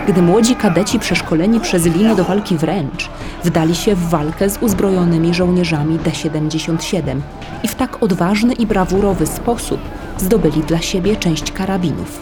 gdy 0.07 0.21
młodzi 0.21 0.55
kadeci 0.55 0.99
przeszkoleni 0.99 1.59
przez 1.59 1.85
linię 1.85 2.15
do 2.15 2.23
walki 2.23 2.57
wręcz 2.57 3.09
wdali 3.43 3.75
się 3.75 3.95
w 3.95 4.09
walkę 4.09 4.49
z 4.49 4.57
uzbrojonymi 4.57 5.33
żołnierzami 5.33 5.99
D-77 5.99 7.21
i 7.63 7.67
w 7.67 7.75
tak 7.75 8.03
odważny 8.03 8.53
i 8.53 8.65
brawurowy 8.65 9.27
sposób 9.27 9.79
zdobyli 10.17 10.61
dla 10.61 10.79
siebie 10.81 11.15
część 11.15 11.51
karabinów. 11.51 12.21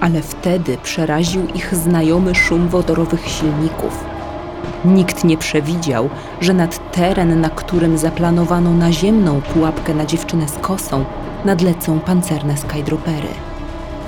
Ale 0.00 0.22
wtedy 0.22 0.78
przeraził 0.82 1.46
ich 1.54 1.74
znajomy 1.74 2.34
szum 2.34 2.68
wodorowych 2.68 3.28
silników. 3.28 4.04
Nikt 4.84 5.24
nie 5.24 5.36
przewidział, 5.36 6.10
że 6.40 6.54
nad 6.54 6.92
teren, 6.92 7.40
na 7.40 7.50
którym 7.50 7.98
zaplanowano 7.98 8.74
naziemną 8.74 9.40
pułapkę 9.40 9.94
na 9.94 10.06
dziewczynę 10.06 10.48
z 10.48 10.58
kosą, 10.58 11.04
nadlecą 11.44 12.00
pancerne 12.00 12.56
skydropery. 12.56 13.53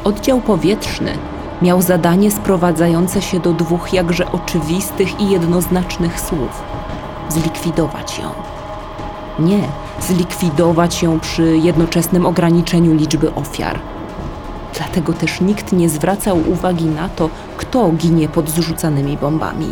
Oddział 0.06 0.40
powietrzny 0.40 1.12
miał 1.62 1.82
zadanie 1.82 2.30
sprowadzające 2.30 3.22
się 3.22 3.40
do 3.40 3.52
dwóch 3.52 3.92
jakże 3.92 4.32
oczywistych 4.32 5.20
i 5.20 5.30
jednoznacznych 5.30 6.20
słów: 6.20 6.62
zlikwidować 7.28 8.18
ją. 8.18 8.30
Nie, 9.38 9.60
zlikwidować 10.00 11.02
ją 11.02 11.20
przy 11.20 11.56
jednoczesnym 11.56 12.26
ograniczeniu 12.26 12.94
liczby 12.94 13.34
ofiar. 13.34 13.78
Dlatego 14.74 15.12
też 15.12 15.40
nikt 15.40 15.72
nie 15.72 15.88
zwracał 15.88 16.38
uwagi 16.50 16.84
na 16.84 17.08
to, 17.08 17.28
kto 17.56 17.90
ginie 17.90 18.28
pod 18.28 18.50
zrzucanymi 18.50 19.16
bombami. 19.16 19.68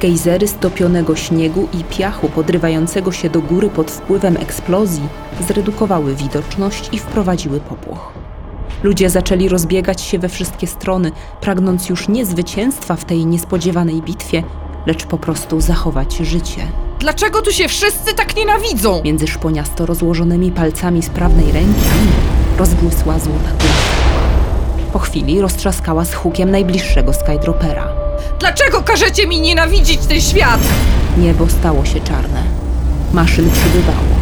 Gejzery 0.00 0.48
stopionego 0.48 1.16
śniegu 1.16 1.68
i 1.80 1.84
piachu 1.84 2.28
podrywającego 2.28 3.12
się 3.12 3.30
do 3.30 3.40
góry 3.40 3.68
pod 3.68 3.90
wpływem 3.90 4.36
eksplozji 4.36 5.08
zredukowały 5.40 6.14
widoczność 6.14 6.88
i 6.92 6.98
wprowadziły 6.98 7.60
popłoch. 7.60 8.27
Ludzie 8.82 9.10
zaczęli 9.10 9.48
rozbiegać 9.48 10.00
się 10.02 10.18
we 10.18 10.28
wszystkie 10.28 10.66
strony, 10.66 11.12
pragnąc 11.40 11.88
już 11.88 12.08
nie 12.08 12.26
zwycięstwa 12.26 12.96
w 12.96 13.04
tej 13.04 13.26
niespodziewanej 13.26 14.02
bitwie, 14.02 14.42
lecz 14.86 15.04
po 15.04 15.18
prostu 15.18 15.60
zachować 15.60 16.16
życie. 16.16 16.60
Dlaczego 16.98 17.42
tu 17.42 17.52
się 17.52 17.68
wszyscy 17.68 18.14
tak 18.14 18.36
nienawidzą? 18.36 19.02
Między 19.04 19.26
szponiasto 19.26 19.86
rozłożonymi 19.86 20.52
palcami 20.52 21.02
sprawnej 21.02 21.52
ręki 21.52 21.80
rozbłysła 22.58 23.18
złota 23.18 23.50
kulka. 23.50 23.98
Po 24.92 24.98
chwili 24.98 25.40
roztrzaskała 25.40 26.04
z 26.04 26.14
hukiem 26.14 26.50
najbliższego 26.50 27.12
skydropera. 27.12 27.88
Dlaczego 28.40 28.82
każecie 28.82 29.26
mi 29.26 29.40
nienawidzić 29.40 29.98
ten 30.06 30.20
świat? 30.20 30.60
Niebo 31.18 31.48
stało 31.48 31.84
się 31.84 32.00
czarne. 32.00 32.42
Maszyn 33.12 33.50
przybywało. 33.50 34.17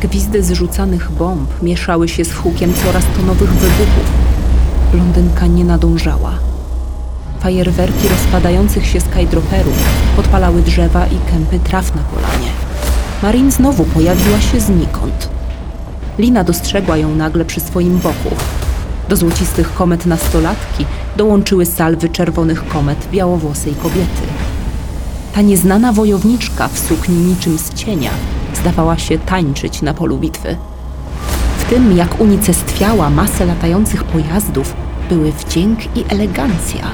Gwizdy 0.00 0.42
zrzucanych 0.42 1.10
bomb 1.12 1.62
mieszały 1.62 2.08
się 2.08 2.24
z 2.24 2.32
hukiem 2.34 2.74
coraz 2.74 3.04
to 3.16 3.22
nowych 3.22 3.50
wybuchów. 3.50 4.04
Blondynka 4.92 5.46
nie 5.46 5.64
nadążała. 5.64 6.32
Fajerwerki 7.40 8.08
rozpadających 8.08 8.86
się 8.86 9.00
skydroperów 9.00 9.76
podpalały 10.16 10.62
drzewa 10.62 11.06
i 11.06 11.30
kępy 11.30 11.58
traw 11.58 11.94
na 11.94 12.02
polanie. 12.02 12.50
Marin 13.22 13.50
znowu 13.50 13.84
pojawiła 13.84 14.40
się 14.40 14.60
znikąd. 14.60 15.28
Lina 16.18 16.44
dostrzegła 16.44 16.96
ją 16.96 17.14
nagle 17.14 17.44
przy 17.44 17.60
swoim 17.60 17.98
boku. 17.98 18.36
Do 19.08 19.16
złocistych 19.16 19.74
komet 19.74 20.06
nastolatki 20.06 20.84
dołączyły 21.16 21.66
salwy 21.66 22.08
czerwonych 22.08 22.68
komet 22.68 23.08
białowłosej 23.12 23.74
kobiety. 23.74 24.22
Ta 25.34 25.40
nieznana 25.40 25.92
wojowniczka 25.92 26.68
w 26.68 26.78
sukni 26.78 27.16
niczym 27.16 27.58
z 27.58 27.74
cienia 27.74 28.10
zdawała 28.60 28.98
się 28.98 29.18
tańczyć 29.18 29.82
na 29.82 29.94
polu 29.94 30.18
bitwy. 30.18 30.56
W 31.58 31.70
tym, 31.70 31.96
jak 31.96 32.20
unicestwiała 32.20 33.10
masę 33.10 33.46
latających 33.46 34.04
pojazdów, 34.04 34.74
były 35.08 35.32
wdzięk 35.32 35.96
i 35.96 36.04
elegancja. 36.08 36.90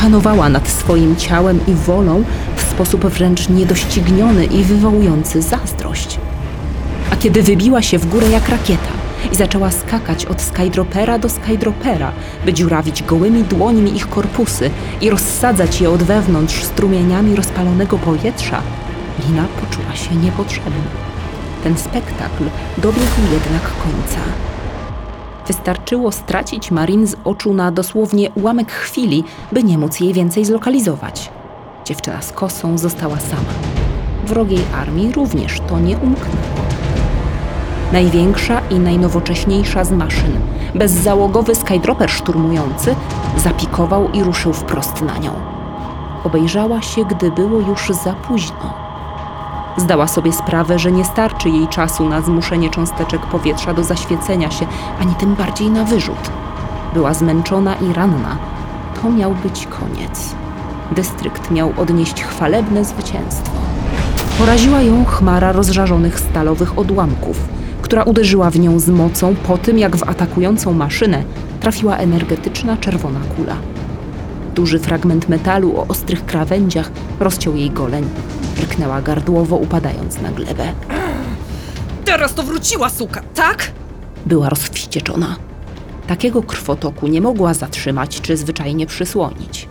Panowała 0.00 0.48
nad 0.48 0.68
swoim 0.68 1.16
ciałem 1.16 1.60
i 1.66 1.74
wolą 1.74 2.24
w 2.56 2.62
sposób 2.62 3.06
wręcz 3.06 3.48
niedościgniony 3.48 4.44
i 4.44 4.64
wywołujący 4.64 5.42
zazdrość. 5.42 6.18
A 7.12 7.16
kiedy 7.16 7.42
wybiła 7.42 7.82
się 7.82 7.98
w 7.98 8.06
górę 8.06 8.30
jak 8.30 8.48
rakieta 8.48 8.92
i 9.32 9.36
zaczęła 9.36 9.70
skakać 9.70 10.26
od 10.26 10.42
skydropera 10.42 11.18
do 11.18 11.28
skydropera, 11.28 12.12
by 12.44 12.52
dziurawić 12.52 13.02
gołymi 13.02 13.42
dłońmi 13.42 13.96
ich 13.96 14.08
korpusy 14.08 14.70
i 15.00 15.10
rozsadzać 15.10 15.80
je 15.80 15.90
od 15.90 16.02
wewnątrz 16.02 16.64
strumieniami 16.64 17.36
rozpalonego 17.36 17.98
powietrza, 17.98 18.62
Lina 19.18 19.44
poczuła 19.60 19.96
się 19.96 20.16
niepotrzebna. 20.16 20.84
Ten 21.64 21.76
spektakl 21.78 22.44
dobiegł 22.78 23.20
jednak 23.32 23.62
końca. 23.62 24.20
Wystarczyło 25.46 26.12
stracić 26.12 26.70
Marin 26.70 27.06
z 27.06 27.16
oczu 27.24 27.54
na 27.54 27.72
dosłownie 27.72 28.30
ułamek 28.30 28.72
chwili, 28.72 29.24
by 29.52 29.64
nie 29.64 29.78
móc 29.78 30.00
jej 30.00 30.12
więcej 30.12 30.44
zlokalizować. 30.44 31.30
Dziewczyna 31.84 32.22
z 32.22 32.32
kosą 32.32 32.78
została 32.78 33.20
sama. 33.20 33.52
Wrogiej 34.26 34.60
armii 34.74 35.12
również 35.12 35.60
to 35.60 35.78
nie 35.78 35.96
umknęło. 35.98 36.64
Największa 37.92 38.60
i 38.70 38.78
najnowocześniejsza 38.78 39.84
z 39.84 39.90
maszyn, 39.90 40.40
bezzałogowy 40.74 41.54
skydropper 41.54 42.10
szturmujący, 42.10 42.96
zapikował 43.36 44.10
i 44.12 44.22
ruszył 44.22 44.52
wprost 44.52 45.02
na 45.02 45.18
nią. 45.18 45.32
Obejrzała 46.24 46.82
się, 46.82 47.04
gdy 47.04 47.30
było 47.30 47.60
już 47.60 47.88
za 48.04 48.12
późno. 48.12 48.74
Zdała 49.76 50.08
sobie 50.08 50.32
sprawę, 50.32 50.78
że 50.78 50.92
nie 50.92 51.04
starczy 51.04 51.48
jej 51.48 51.68
czasu 51.68 52.08
na 52.08 52.22
zmuszenie 52.22 52.70
cząsteczek 52.70 53.20
powietrza 53.20 53.74
do 53.74 53.84
zaświecenia 53.84 54.50
się, 54.50 54.66
ani 55.00 55.14
tym 55.14 55.34
bardziej 55.34 55.70
na 55.70 55.84
wyrzut. 55.84 56.30
Była 56.94 57.14
zmęczona 57.14 57.74
i 57.74 57.92
ranna. 57.92 58.36
To 59.02 59.10
miał 59.10 59.34
być 59.34 59.66
koniec. 59.66 60.34
Dystrykt 60.92 61.50
miał 61.50 61.72
odnieść 61.76 62.22
chwalebne 62.22 62.84
zwycięstwo. 62.84 63.50
Poraziła 64.38 64.82
ją 64.82 65.04
chmara 65.04 65.52
rozżarzonych 65.52 66.20
stalowych 66.20 66.78
odłamków, 66.78 67.36
która 67.82 68.02
uderzyła 68.02 68.50
w 68.50 68.58
nią 68.60 68.78
z 68.78 68.88
mocą 68.88 69.34
po 69.46 69.58
tym, 69.58 69.78
jak 69.78 69.96
w 69.96 70.08
atakującą 70.08 70.72
maszynę 70.72 71.22
trafiła 71.60 71.96
energetyczna 71.96 72.76
czerwona 72.76 73.20
kula. 73.36 73.73
Duży 74.54 74.78
fragment 74.78 75.28
metalu 75.28 75.76
o 75.76 75.86
ostrych 75.86 76.26
krawędziach 76.26 76.90
rozciął 77.20 77.56
jej 77.56 77.70
goleń. 77.70 78.08
Ryknęła 78.60 79.02
gardłowo, 79.02 79.56
upadając 79.56 80.20
na 80.20 80.30
glebę. 80.30 80.72
Teraz 82.04 82.34
to 82.34 82.42
wróciła 82.42 82.90
suka, 82.90 83.22
tak? 83.34 83.70
Była 84.26 84.48
rozwścieczona. 84.48 85.36
Takiego 86.06 86.42
krwotoku 86.42 87.06
nie 87.06 87.20
mogła 87.20 87.54
zatrzymać 87.54 88.20
czy 88.20 88.36
zwyczajnie 88.36 88.86
przysłonić. 88.86 89.68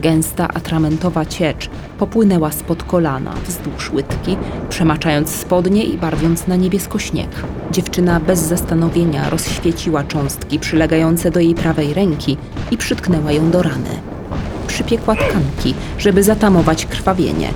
Gęsta, 0.00 0.48
atramentowa 0.48 1.24
ciecz 1.24 1.70
popłynęła 1.98 2.50
spod 2.50 2.82
kolana 2.82 3.32
wzdłuż 3.46 3.90
łydki, 3.92 4.36
przemaczając 4.68 5.30
spodnie 5.30 5.84
i 5.84 5.98
barwiąc 5.98 6.46
na 6.46 6.56
niebiesko 6.56 6.98
śnieg. 6.98 7.30
Dziewczyna 7.70 8.20
bez 8.20 8.38
zastanowienia 8.38 9.30
rozświeciła 9.30 10.04
cząstki 10.04 10.58
przylegające 10.58 11.30
do 11.30 11.40
jej 11.40 11.54
prawej 11.54 11.94
ręki 11.94 12.36
i 12.70 12.76
przytknęła 12.76 13.32
ją 13.32 13.50
do 13.50 13.62
rany. 13.62 14.00
Przypiekła 14.66 15.14
tkanki, 15.14 15.74
żeby 15.98 16.22
zatamować 16.22 16.86
krwawienie. 16.86 17.48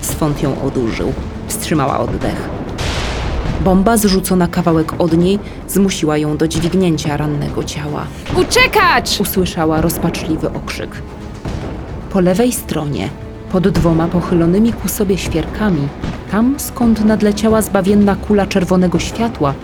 Swąd 0.00 0.42
ją 0.42 0.62
odurzył. 0.62 1.12
Wstrzymała 1.48 1.98
oddech. 1.98 2.48
Bomba 3.60 3.96
zrzucona 3.96 4.48
kawałek 4.48 5.00
od 5.00 5.18
niej 5.18 5.38
zmusiła 5.68 6.18
ją 6.18 6.36
do 6.36 6.48
dźwignięcia 6.48 7.16
rannego 7.16 7.64
ciała. 7.64 8.06
Uciekać! 8.36 9.18
Usłyszała 9.20 9.80
rozpaczliwy 9.80 10.50
okrzyk. 10.52 11.02
Po 12.16 12.20
lewej 12.20 12.52
stronie, 12.52 13.08
pod 13.52 13.68
dwoma 13.68 14.08
pochylonymi 14.08 14.72
ku 14.72 14.88
sobie 14.88 15.18
świerkami, 15.18 15.88
tam 16.30 16.54
skąd 16.58 17.04
nadleciała 17.04 17.62
zbawienna 17.62 18.16
kula 18.16 18.46
czerwonego 18.46 18.98
światła, 18.98 19.54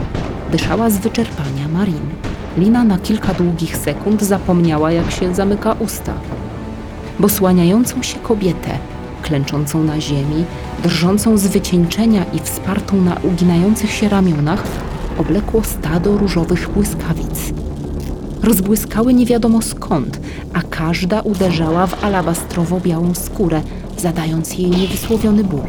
dyszała 0.51 0.91
z 0.91 0.99
wyczerpania 0.99 1.69
Marin. 1.69 2.11
Lina 2.59 2.85
na 2.85 2.99
kilka 2.99 3.35
długich 3.35 3.77
sekund 3.77 4.23
zapomniała, 4.23 4.93
jak 4.93 5.11
się 5.11 5.35
zamyka 5.35 5.73
usta. 5.73 6.15
Bo 7.19 7.29
słaniającą 7.29 8.03
się 8.03 8.19
kobietę, 8.19 8.71
klęczącą 9.23 9.85
na 9.85 10.01
ziemi, 10.01 10.45
drżącą 10.83 11.39
z 11.39 11.47
wycieńczenia 11.47 12.25
i 12.33 12.39
wspartą 12.39 12.97
na 12.97 13.17
uginających 13.23 13.91
się 13.91 14.09
ramionach, 14.09 14.63
oblekło 15.19 15.65
stado 15.65 16.19
różowych 16.19 16.71
błyskawic 16.71 17.62
rozbłyskały 18.43 19.15
nie 19.15 19.27
wiadomo 19.27 19.63
skąd, 19.63 20.21
a 20.53 20.63
każda 20.63 21.21
uderzała 21.21 21.87
w 21.87 22.05
alabastrowo-białą 22.05 23.15
skórę, 23.15 23.63
zadając 23.99 24.59
jej 24.59 24.71
niewysłowiony 24.71 25.45
ból. 25.45 25.69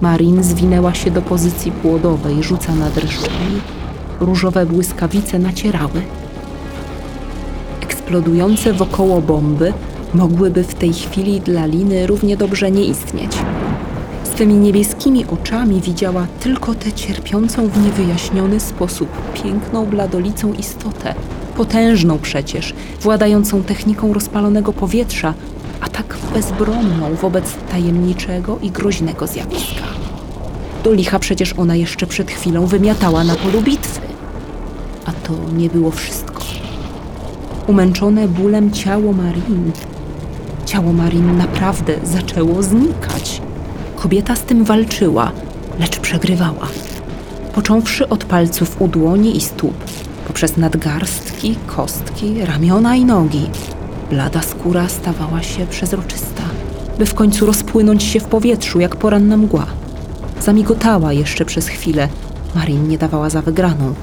Marin 0.00 0.42
zwinęła 0.42 0.94
się 0.94 1.10
do 1.10 1.22
pozycji 1.22 1.72
płodowej, 1.72 2.42
rzucana 2.42 2.90
dreszczami. 2.90 3.60
Różowe 4.20 4.66
błyskawice 4.66 5.38
nacierały. 5.38 6.02
Eksplodujące 7.82 8.72
wokoło 8.72 9.20
bomby 9.20 9.72
mogłyby 10.14 10.64
w 10.64 10.74
tej 10.74 10.92
chwili 10.92 11.40
dla 11.40 11.66
Liny 11.66 12.06
równie 12.06 12.36
dobrze 12.36 12.70
nie 12.70 12.84
istnieć. 12.84 13.32
Swymi 14.24 14.54
niebieskimi 14.54 15.24
oczami 15.26 15.80
widziała 15.80 16.26
tylko 16.40 16.74
tę 16.74 16.92
cierpiącą 16.92 17.68
w 17.68 17.84
niewyjaśniony 17.84 18.60
sposób 18.60 19.08
piękną 19.34 19.86
bladolicą 19.86 20.52
istotę, 20.52 21.14
potężną 21.56 22.18
przecież, 22.18 22.74
władającą 23.00 23.62
techniką 23.62 24.12
rozpalonego 24.12 24.72
powietrza, 24.72 25.34
a 25.80 25.88
tak 25.88 26.16
bezbronną 26.34 27.14
wobec 27.14 27.44
tajemniczego 27.70 28.58
i 28.62 28.70
groźnego 28.70 29.26
zjawiska. 29.26 29.84
Do 30.84 30.92
licha 30.92 31.18
przecież 31.18 31.52
ona 31.52 31.76
jeszcze 31.76 32.06
przed 32.06 32.30
chwilą 32.30 32.66
wymiatała 32.66 33.24
na 33.24 33.34
polu 33.34 33.62
bitwy. 33.62 34.00
A 35.06 35.12
to 35.12 35.32
nie 35.56 35.68
było 35.68 35.90
wszystko. 35.90 36.42
Umęczone 37.66 38.28
bólem 38.28 38.70
ciało 38.70 39.12
Marin. 39.12 39.72
Ciało 40.66 40.92
Marin 40.92 41.36
naprawdę 41.36 41.94
zaczęło 42.04 42.62
znikać. 42.62 43.42
Kobieta 43.96 44.36
z 44.36 44.42
tym 44.42 44.64
walczyła, 44.64 45.32
lecz 45.80 46.00
przegrywała. 46.00 46.68
Począwszy 47.54 48.08
od 48.08 48.24
palców 48.24 48.82
u 48.82 48.88
dłoni 48.88 49.36
i 49.36 49.40
stóp, 49.40 49.74
poprzez 50.26 50.56
nadgarstki, 50.56 51.56
kostki, 51.66 52.44
ramiona 52.44 52.96
i 52.96 53.04
nogi, 53.04 53.50
blada 54.10 54.42
skóra 54.42 54.88
stawała 54.88 55.42
się 55.42 55.66
przezroczysta, 55.66 56.42
by 56.98 57.06
w 57.06 57.14
końcu 57.14 57.46
rozpłynąć 57.46 58.02
się 58.02 58.20
w 58.20 58.24
powietrzu 58.24 58.80
jak 58.80 58.96
poranna 58.96 59.36
mgła. 59.36 59.66
Zamigotała 60.40 61.12
jeszcze 61.12 61.44
przez 61.44 61.68
chwilę. 61.68 62.08
Marin 62.54 62.88
nie 62.88 62.98
dawała 62.98 63.30
za 63.30 63.42
wygraną. 63.42 63.94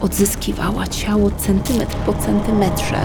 Odzyskiwała 0.00 0.86
ciało 0.86 1.30
centymetr 1.30 1.96
po 1.96 2.12
centymetrze. 2.12 3.00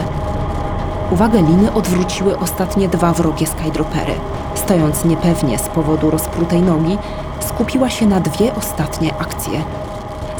Uwagę 1.11 1.41
Liny 1.41 1.73
odwróciły 1.73 2.39
ostatnie 2.39 2.87
dwa 2.87 3.13
wrogie 3.13 3.47
skydropery. 3.47 4.13
Stojąc 4.55 5.05
niepewnie 5.05 5.59
z 5.59 5.67
powodu 5.67 6.09
rozprutej 6.09 6.61
nogi, 6.61 6.97
skupiła 7.39 7.89
się 7.89 8.05
na 8.05 8.19
dwie 8.19 8.55
ostatnie 8.55 9.17
akcje. 9.17 9.63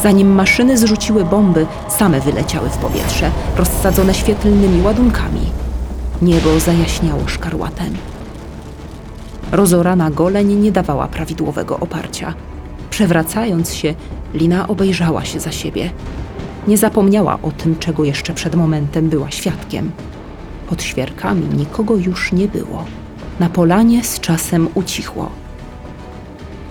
Zanim 0.03 0.31
maszyny 0.31 0.77
zrzuciły 0.77 1.25
bomby, 1.25 1.65
same 1.89 2.21
wyleciały 2.21 2.69
w 2.69 2.77
powietrze, 2.77 3.31
rozsadzone 3.57 4.13
świetlnymi 4.13 4.81
ładunkami. 4.81 5.41
Niebo 6.21 6.59
zajaśniało 6.59 7.27
szkarłatem. 7.27 7.97
Rozorana 9.51 10.11
goleń 10.11 10.53
nie 10.53 10.71
dawała 10.71 11.07
prawidłowego 11.07 11.79
oparcia. 11.79 12.33
Przewracając 12.89 13.73
się, 13.73 13.93
Lina 14.33 14.67
obejrzała 14.67 15.25
się 15.25 15.39
za 15.39 15.51
siebie. 15.51 15.89
Nie 16.67 16.77
zapomniała 16.77 17.39
o 17.43 17.51
tym, 17.51 17.79
czego 17.79 18.03
jeszcze 18.03 18.33
przed 18.33 18.55
momentem 18.55 19.09
była 19.09 19.31
świadkiem. 19.31 19.91
Pod 20.69 20.83
świerkami 20.83 21.45
nikogo 21.57 21.95
już 21.95 22.31
nie 22.31 22.47
było. 22.47 22.85
Na 23.39 23.49
polanie 23.49 24.03
z 24.03 24.19
czasem 24.19 24.67
ucichło. 24.73 25.29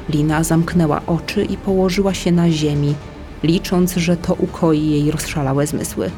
Lina 0.08 0.44
zamknęła 0.44 1.00
oczy 1.06 1.44
i 1.44 1.56
położyła 1.56 2.14
się 2.14 2.32
na 2.32 2.50
ziemi, 2.50 2.94
licząc, 3.42 3.94
że 3.94 4.16
to 4.16 4.35
ukoi 4.35 4.90
jej 4.90 5.11
rozszalałe 5.11 5.66
zmysły. 5.66 6.11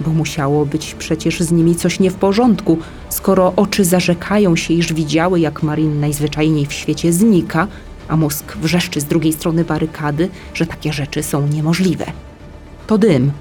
Bo 0.00 0.10
musiało 0.10 0.66
być 0.66 0.94
przecież 0.94 1.40
z 1.40 1.52
nimi 1.52 1.76
coś 1.76 2.00
nie 2.00 2.10
w 2.10 2.14
porządku, 2.14 2.78
skoro 3.08 3.52
oczy 3.56 3.84
zarzekają 3.84 4.56
się, 4.56 4.74
iż 4.74 4.92
widziały, 4.92 5.40
jak 5.40 5.62
Marin 5.62 6.00
najzwyczajniej 6.00 6.66
w 6.66 6.72
świecie 6.72 7.12
znika, 7.12 7.66
a 8.08 8.16
mózg 8.16 8.56
wrzeszczy 8.56 9.00
z 9.00 9.04
drugiej 9.04 9.32
strony 9.32 9.64
barykady, 9.64 10.28
że 10.54 10.66
takie 10.66 10.92
rzeczy 10.92 11.22
są 11.22 11.46
niemożliwe. 11.46 12.06
To 12.86 12.98
dym. 12.98 13.32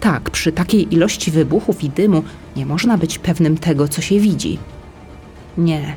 Tak, 0.00 0.30
przy 0.30 0.52
takiej 0.52 0.94
ilości 0.94 1.30
wybuchów 1.30 1.84
i 1.84 1.90
dymu 1.90 2.22
nie 2.56 2.66
można 2.66 2.98
być 2.98 3.18
pewnym 3.18 3.58
tego, 3.58 3.88
co 3.88 4.02
się 4.02 4.20
widzi. 4.20 4.58
Nie. 5.58 5.96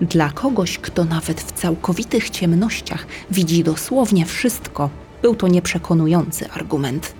Dla 0.00 0.30
kogoś, 0.30 0.78
kto 0.78 1.04
nawet 1.04 1.40
w 1.40 1.52
całkowitych 1.52 2.30
ciemnościach 2.30 3.06
widzi 3.30 3.64
dosłownie 3.64 4.26
wszystko, 4.26 4.90
był 5.22 5.34
to 5.34 5.48
nieprzekonujący 5.48 6.50
argument. 6.50 7.14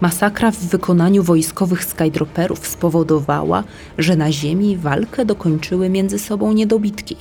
Masakra 0.00 0.50
w 0.50 0.58
wykonaniu 0.58 1.22
wojskowych 1.22 1.84
skydroperów 1.84 2.66
spowodowała, 2.66 3.64
że 3.98 4.16
na 4.16 4.32
ziemi 4.32 4.76
walkę 4.76 5.24
dokończyły 5.24 5.88
między 5.88 6.18
sobą 6.18 6.52
niedobitki. 6.52 7.16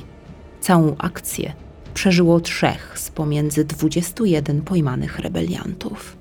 Całą 0.61 0.95
akcję 0.97 1.53
przeżyło 1.93 2.39
trzech 2.39 2.99
z 2.99 3.09
pomiędzy 3.09 3.65
21 3.65 4.61
pojmanych 4.61 5.19
rebeliantów. 5.19 6.17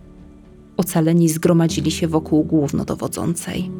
Ocaleni 0.76 1.28
zgromadzili 1.28 1.90
się 1.90 2.08
wokół 2.08 2.44
głównodowodzącej. 2.44 3.70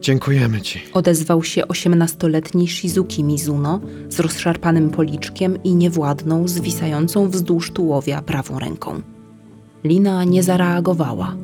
Dziękujemy 0.00 0.60
ci. 0.60 0.80
Odezwał 0.92 1.42
się 1.42 1.62
18-letni 1.62 2.68
Shizuki 2.68 3.24
Mizuno 3.24 3.80
z 4.08 4.20
rozszarpanym 4.20 4.90
policzkiem 4.90 5.62
i 5.62 5.74
niewładną, 5.74 6.48
zwisającą 6.48 7.28
wzdłuż 7.28 7.70
tułowia 7.70 8.22
prawą 8.22 8.58
ręką. 8.58 9.02
Lina 9.84 10.24
nie 10.24 10.42
zareagowała. 10.42 11.34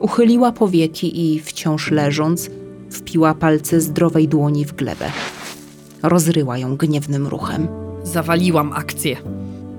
Uchyliła 0.00 0.52
powieki 0.52 1.34
i, 1.34 1.40
wciąż 1.40 1.90
leżąc, 1.90 2.50
wpiła 2.90 3.34
palce 3.34 3.80
zdrowej 3.80 4.28
dłoni 4.28 4.64
w 4.64 4.74
glebę. 4.74 5.10
Rozryła 6.02 6.58
ją 6.58 6.76
gniewnym 6.76 7.26
ruchem. 7.26 7.68
Zawaliłam 8.02 8.72
akcję. 8.72 9.16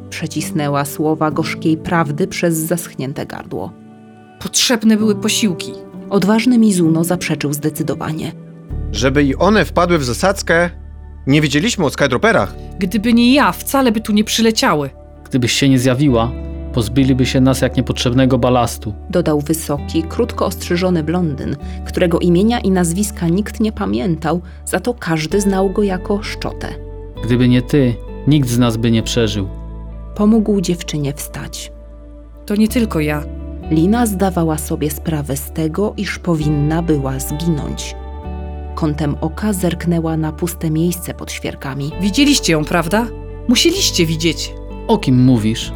Przecisnęła 0.10 0.86
słowa 0.86 1.32
gorzkiej 1.32 1.78
prawdy 1.78 2.28
przez 2.28 2.58
zaschnięte 2.58 3.26
gardło. 3.26 3.72
Potrzebne 4.40 4.98
były 4.98 5.16
posiłki. 5.16 5.72
Odważny 6.10 6.58
Mizuno 6.58 7.04
zaprzeczył 7.04 7.54
zdecydowanie. 7.54 8.32
Żeby 8.92 9.24
i 9.24 9.36
one 9.36 9.66
wpadły 9.66 9.98
w 9.98 10.04
zasadzkę, 10.04 10.70
nie 11.28 11.42
wiedzieliśmy 11.42 11.86
o 11.86 11.90
skydroperach. 11.90 12.56
Gdyby 12.80 13.14
nie 13.14 13.34
ja, 13.34 13.52
wcale 13.52 13.92
by 13.92 14.02
tu 14.02 14.14
nie 14.14 14.24
przyleciały. 14.24 14.90
Gdybyś 15.26 15.52
się 15.52 15.70
nie 15.70 15.80
zjawiła, 15.80 16.32
pozbyliby 16.74 17.26
się 17.26 17.42
nas 17.42 17.62
jak 17.62 17.78
niepotrzebnego 17.78 18.38
balastu. 18.38 18.94
dodał 19.10 19.42
wysoki, 19.42 20.04
krótko 20.04 20.46
ostrzyżony 20.46 21.04
blondyn, 21.04 21.56
którego 21.88 22.20
imienia 22.20 22.60
i 22.60 22.72
nazwiska 22.72 23.28
nikt 23.28 23.60
nie 23.60 23.72
pamiętał, 23.72 24.42
za 24.66 24.80
to 24.80 24.94
każdy 24.94 25.42
znał 25.42 25.70
go 25.70 25.84
jako 25.84 26.24
Szczotę. 26.24 26.68
Gdyby 27.24 27.48
nie 27.48 27.62
ty, 27.62 27.96
nikt 28.28 28.50
z 28.50 28.60
nas 28.60 28.78
by 28.78 28.92
nie 28.92 29.04
przeżył. 29.04 29.48
Pomógł 30.16 30.62
dziewczynie 30.62 31.14
wstać. 31.14 31.72
To 32.46 32.56
nie 32.56 32.68
tylko 32.68 33.00
ja. 33.00 33.24
Lina 33.72 34.06
zdawała 34.06 34.58
sobie 34.58 34.92
sprawę 34.92 35.38
z 35.38 35.52
tego, 35.52 35.94
iż 35.98 36.20
powinna 36.20 36.82
była 36.82 37.20
zginąć. 37.20 37.96
Kątem 38.76 39.16
oka 39.22 39.54
zerknęła 39.54 40.18
na 40.18 40.32
puste 40.32 40.70
miejsce 40.70 41.14
pod 41.14 41.32
świerkami. 41.32 41.92
Widzieliście 42.02 42.54
ją, 42.54 42.66
prawda? 42.66 43.08
Musieliście 43.48 44.06
widzieć. 44.06 44.54
O 44.88 44.98
kim 44.98 45.24
mówisz? 45.24 45.74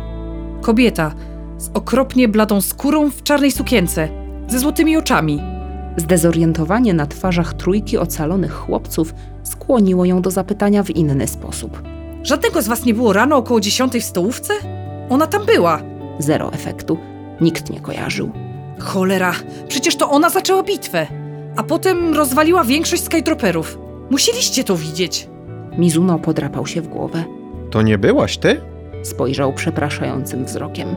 Kobieta 0.61 1.13
z 1.57 1.69
okropnie 1.73 2.27
bladą 2.27 2.61
skórą 2.61 3.11
w 3.11 3.23
czarnej 3.23 3.51
sukience, 3.51 4.09
ze 4.47 4.59
złotymi 4.59 4.97
oczami. 4.97 5.39
Zdezorientowanie 5.97 6.93
na 6.93 7.05
twarzach 7.05 7.53
trójki 7.53 7.97
ocalonych 7.97 8.53
chłopców 8.53 9.13
skłoniło 9.43 10.05
ją 10.05 10.21
do 10.21 10.31
zapytania 10.31 10.83
w 10.83 10.89
inny 10.89 11.27
sposób. 11.27 11.81
Żadnego 12.23 12.61
z 12.61 12.67
was 12.67 12.85
nie 12.85 12.93
było 12.93 13.13
rano 13.13 13.37
około 13.37 13.59
dziesiątej 13.59 14.01
w 14.01 14.05
stołówce? 14.05 14.53
Ona 15.09 15.27
tam 15.27 15.45
była. 15.45 15.81
Zero 16.19 16.53
efektu. 16.53 16.97
Nikt 17.43 17.69
nie 17.69 17.79
kojarzył. 17.79 18.31
Cholera, 18.79 19.33
przecież 19.67 19.95
to 19.95 20.09
ona 20.09 20.29
zaczęła 20.29 20.63
bitwę. 20.63 21.07
A 21.55 21.63
potem 21.63 22.13
rozwaliła 22.13 22.63
większość 22.63 23.03
skydroperów. 23.03 23.77
Musieliście 24.09 24.63
to 24.63 24.75
widzieć. 24.77 25.27
Mizuno 25.77 26.19
podrapał 26.19 26.67
się 26.67 26.81
w 26.81 26.87
głowę. 26.87 27.23
To 27.71 27.81
nie 27.81 27.97
byłaś 27.97 28.37
ty? 28.37 28.61
Spojrzał 29.03 29.53
przepraszającym 29.53 30.45
wzrokiem. 30.45 30.95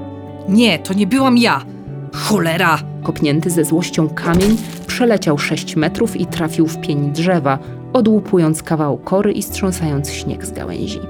Nie, 0.48 0.78
to 0.78 0.94
nie 0.94 1.06
byłam 1.06 1.38
ja. 1.38 1.64
Cholera! 2.12 2.78
Kopnięty 3.02 3.50
ze 3.50 3.64
złością 3.64 4.08
kamień 4.08 4.56
przeleciał 4.86 5.38
sześć 5.38 5.76
metrów 5.76 6.16
i 6.16 6.26
trafił 6.26 6.66
w 6.66 6.80
pień 6.80 7.12
drzewa, 7.12 7.58
odłupując 7.92 8.62
kawał 8.62 8.98
kory 8.98 9.32
i 9.32 9.42
strząsając 9.42 10.10
śnieg 10.10 10.46
z 10.46 10.52
gałęzi. 10.52 11.00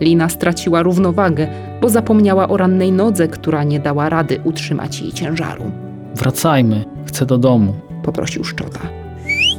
Lina 0.00 0.28
straciła 0.28 0.82
równowagę, 0.82 1.48
bo 1.80 1.88
zapomniała 1.88 2.48
o 2.48 2.56
rannej 2.56 2.92
nodze, 2.92 3.28
która 3.28 3.64
nie 3.64 3.80
dała 3.80 4.08
rady 4.08 4.40
utrzymać 4.44 5.00
jej 5.00 5.12
ciężaru. 5.12 5.70
Wracajmy, 6.14 6.84
chcę 7.06 7.26
do 7.26 7.38
domu. 7.38 7.74
Poprosił 8.02 8.44
Szczota. 8.44 8.80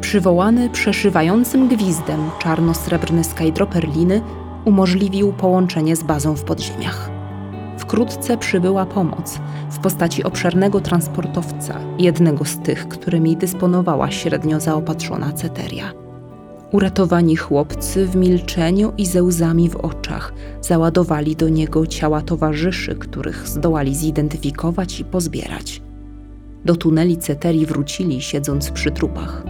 Przywołany 0.02 0.70
przeszywającym 0.70 1.68
gwizdem 1.68 2.20
czarno-srebrny 2.40 3.24
skydroper 3.24 3.88
Liny 3.88 4.22
umożliwił 4.66 5.34
połączenie 5.34 5.96
z 5.96 6.04
bazą 6.04 6.36
w 6.36 6.44
podziemiach. 6.44 7.10
Wkrótce 7.78 8.38
przybyła 8.38 8.86
pomoc 8.86 9.40
w 9.70 9.80
postaci 9.80 10.24
obszernego 10.24 10.82
transportowca, 10.82 11.80
jednego 12.00 12.46
z 12.46 12.58
tych, 12.58 12.88
którymi 12.88 13.38
dysponowała 13.38 14.12
średnio 14.12 14.60
zaopatrzona 14.60 15.32
ceteria. 15.34 16.01
Uratowani 16.72 17.36
chłopcy 17.36 18.08
w 18.08 18.16
milczeniu 18.16 18.94
i 18.98 19.06
ze 19.06 19.24
łzami 19.24 19.70
w 19.70 19.76
oczach 19.76 20.34
załadowali 20.62 21.36
do 21.36 21.50
niego 21.50 21.88
ciała 21.88 22.22
towarzyszy, 22.22 22.96
których 22.96 23.48
zdołali 23.48 23.96
zidentyfikować 23.96 25.00
i 25.00 25.06
pozbierać. 25.06 25.82
Do 26.66 26.76
tuneli 26.76 27.18
ceterii 27.18 27.66
wrócili, 27.66 28.22
siedząc 28.22 28.72
przy 28.72 28.92
trupach. 28.92 29.44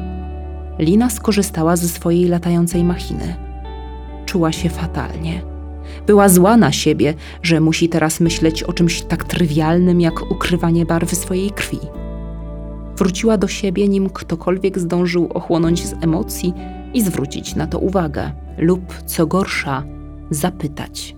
Lina 0.79 1.09
skorzystała 1.09 1.75
ze 1.75 1.87
swojej 1.87 2.27
latającej 2.27 2.83
machiny. 2.83 3.35
Czuła 4.25 4.51
się 4.51 4.69
fatalnie. 4.69 5.41
Była 6.07 6.29
zła 6.29 6.57
na 6.57 6.71
siebie, 6.71 7.13
że 7.43 7.59
musi 7.59 7.89
teraz 7.89 8.19
myśleć 8.19 8.63
o 8.63 8.73
czymś 8.73 9.01
tak 9.01 9.23
trywialnym 9.23 10.01
jak 10.01 10.31
ukrywanie 10.31 10.85
barwy 10.85 11.15
swojej 11.15 11.51
krwi. 11.51 11.79
Wróciła 12.97 13.37
do 13.37 13.47
siebie, 13.47 13.87
nim 13.87 14.09
ktokolwiek 14.09 14.79
zdążył 14.79 15.29
ochłonąć 15.33 15.87
z 15.87 15.93
emocji 16.03 16.53
i 16.93 17.01
zwrócić 17.01 17.55
na 17.55 17.67
to 17.67 17.79
uwagę, 17.79 18.31
lub 18.57 19.03
co 19.05 19.27
gorsza, 19.27 19.83
zapytać. 20.29 21.15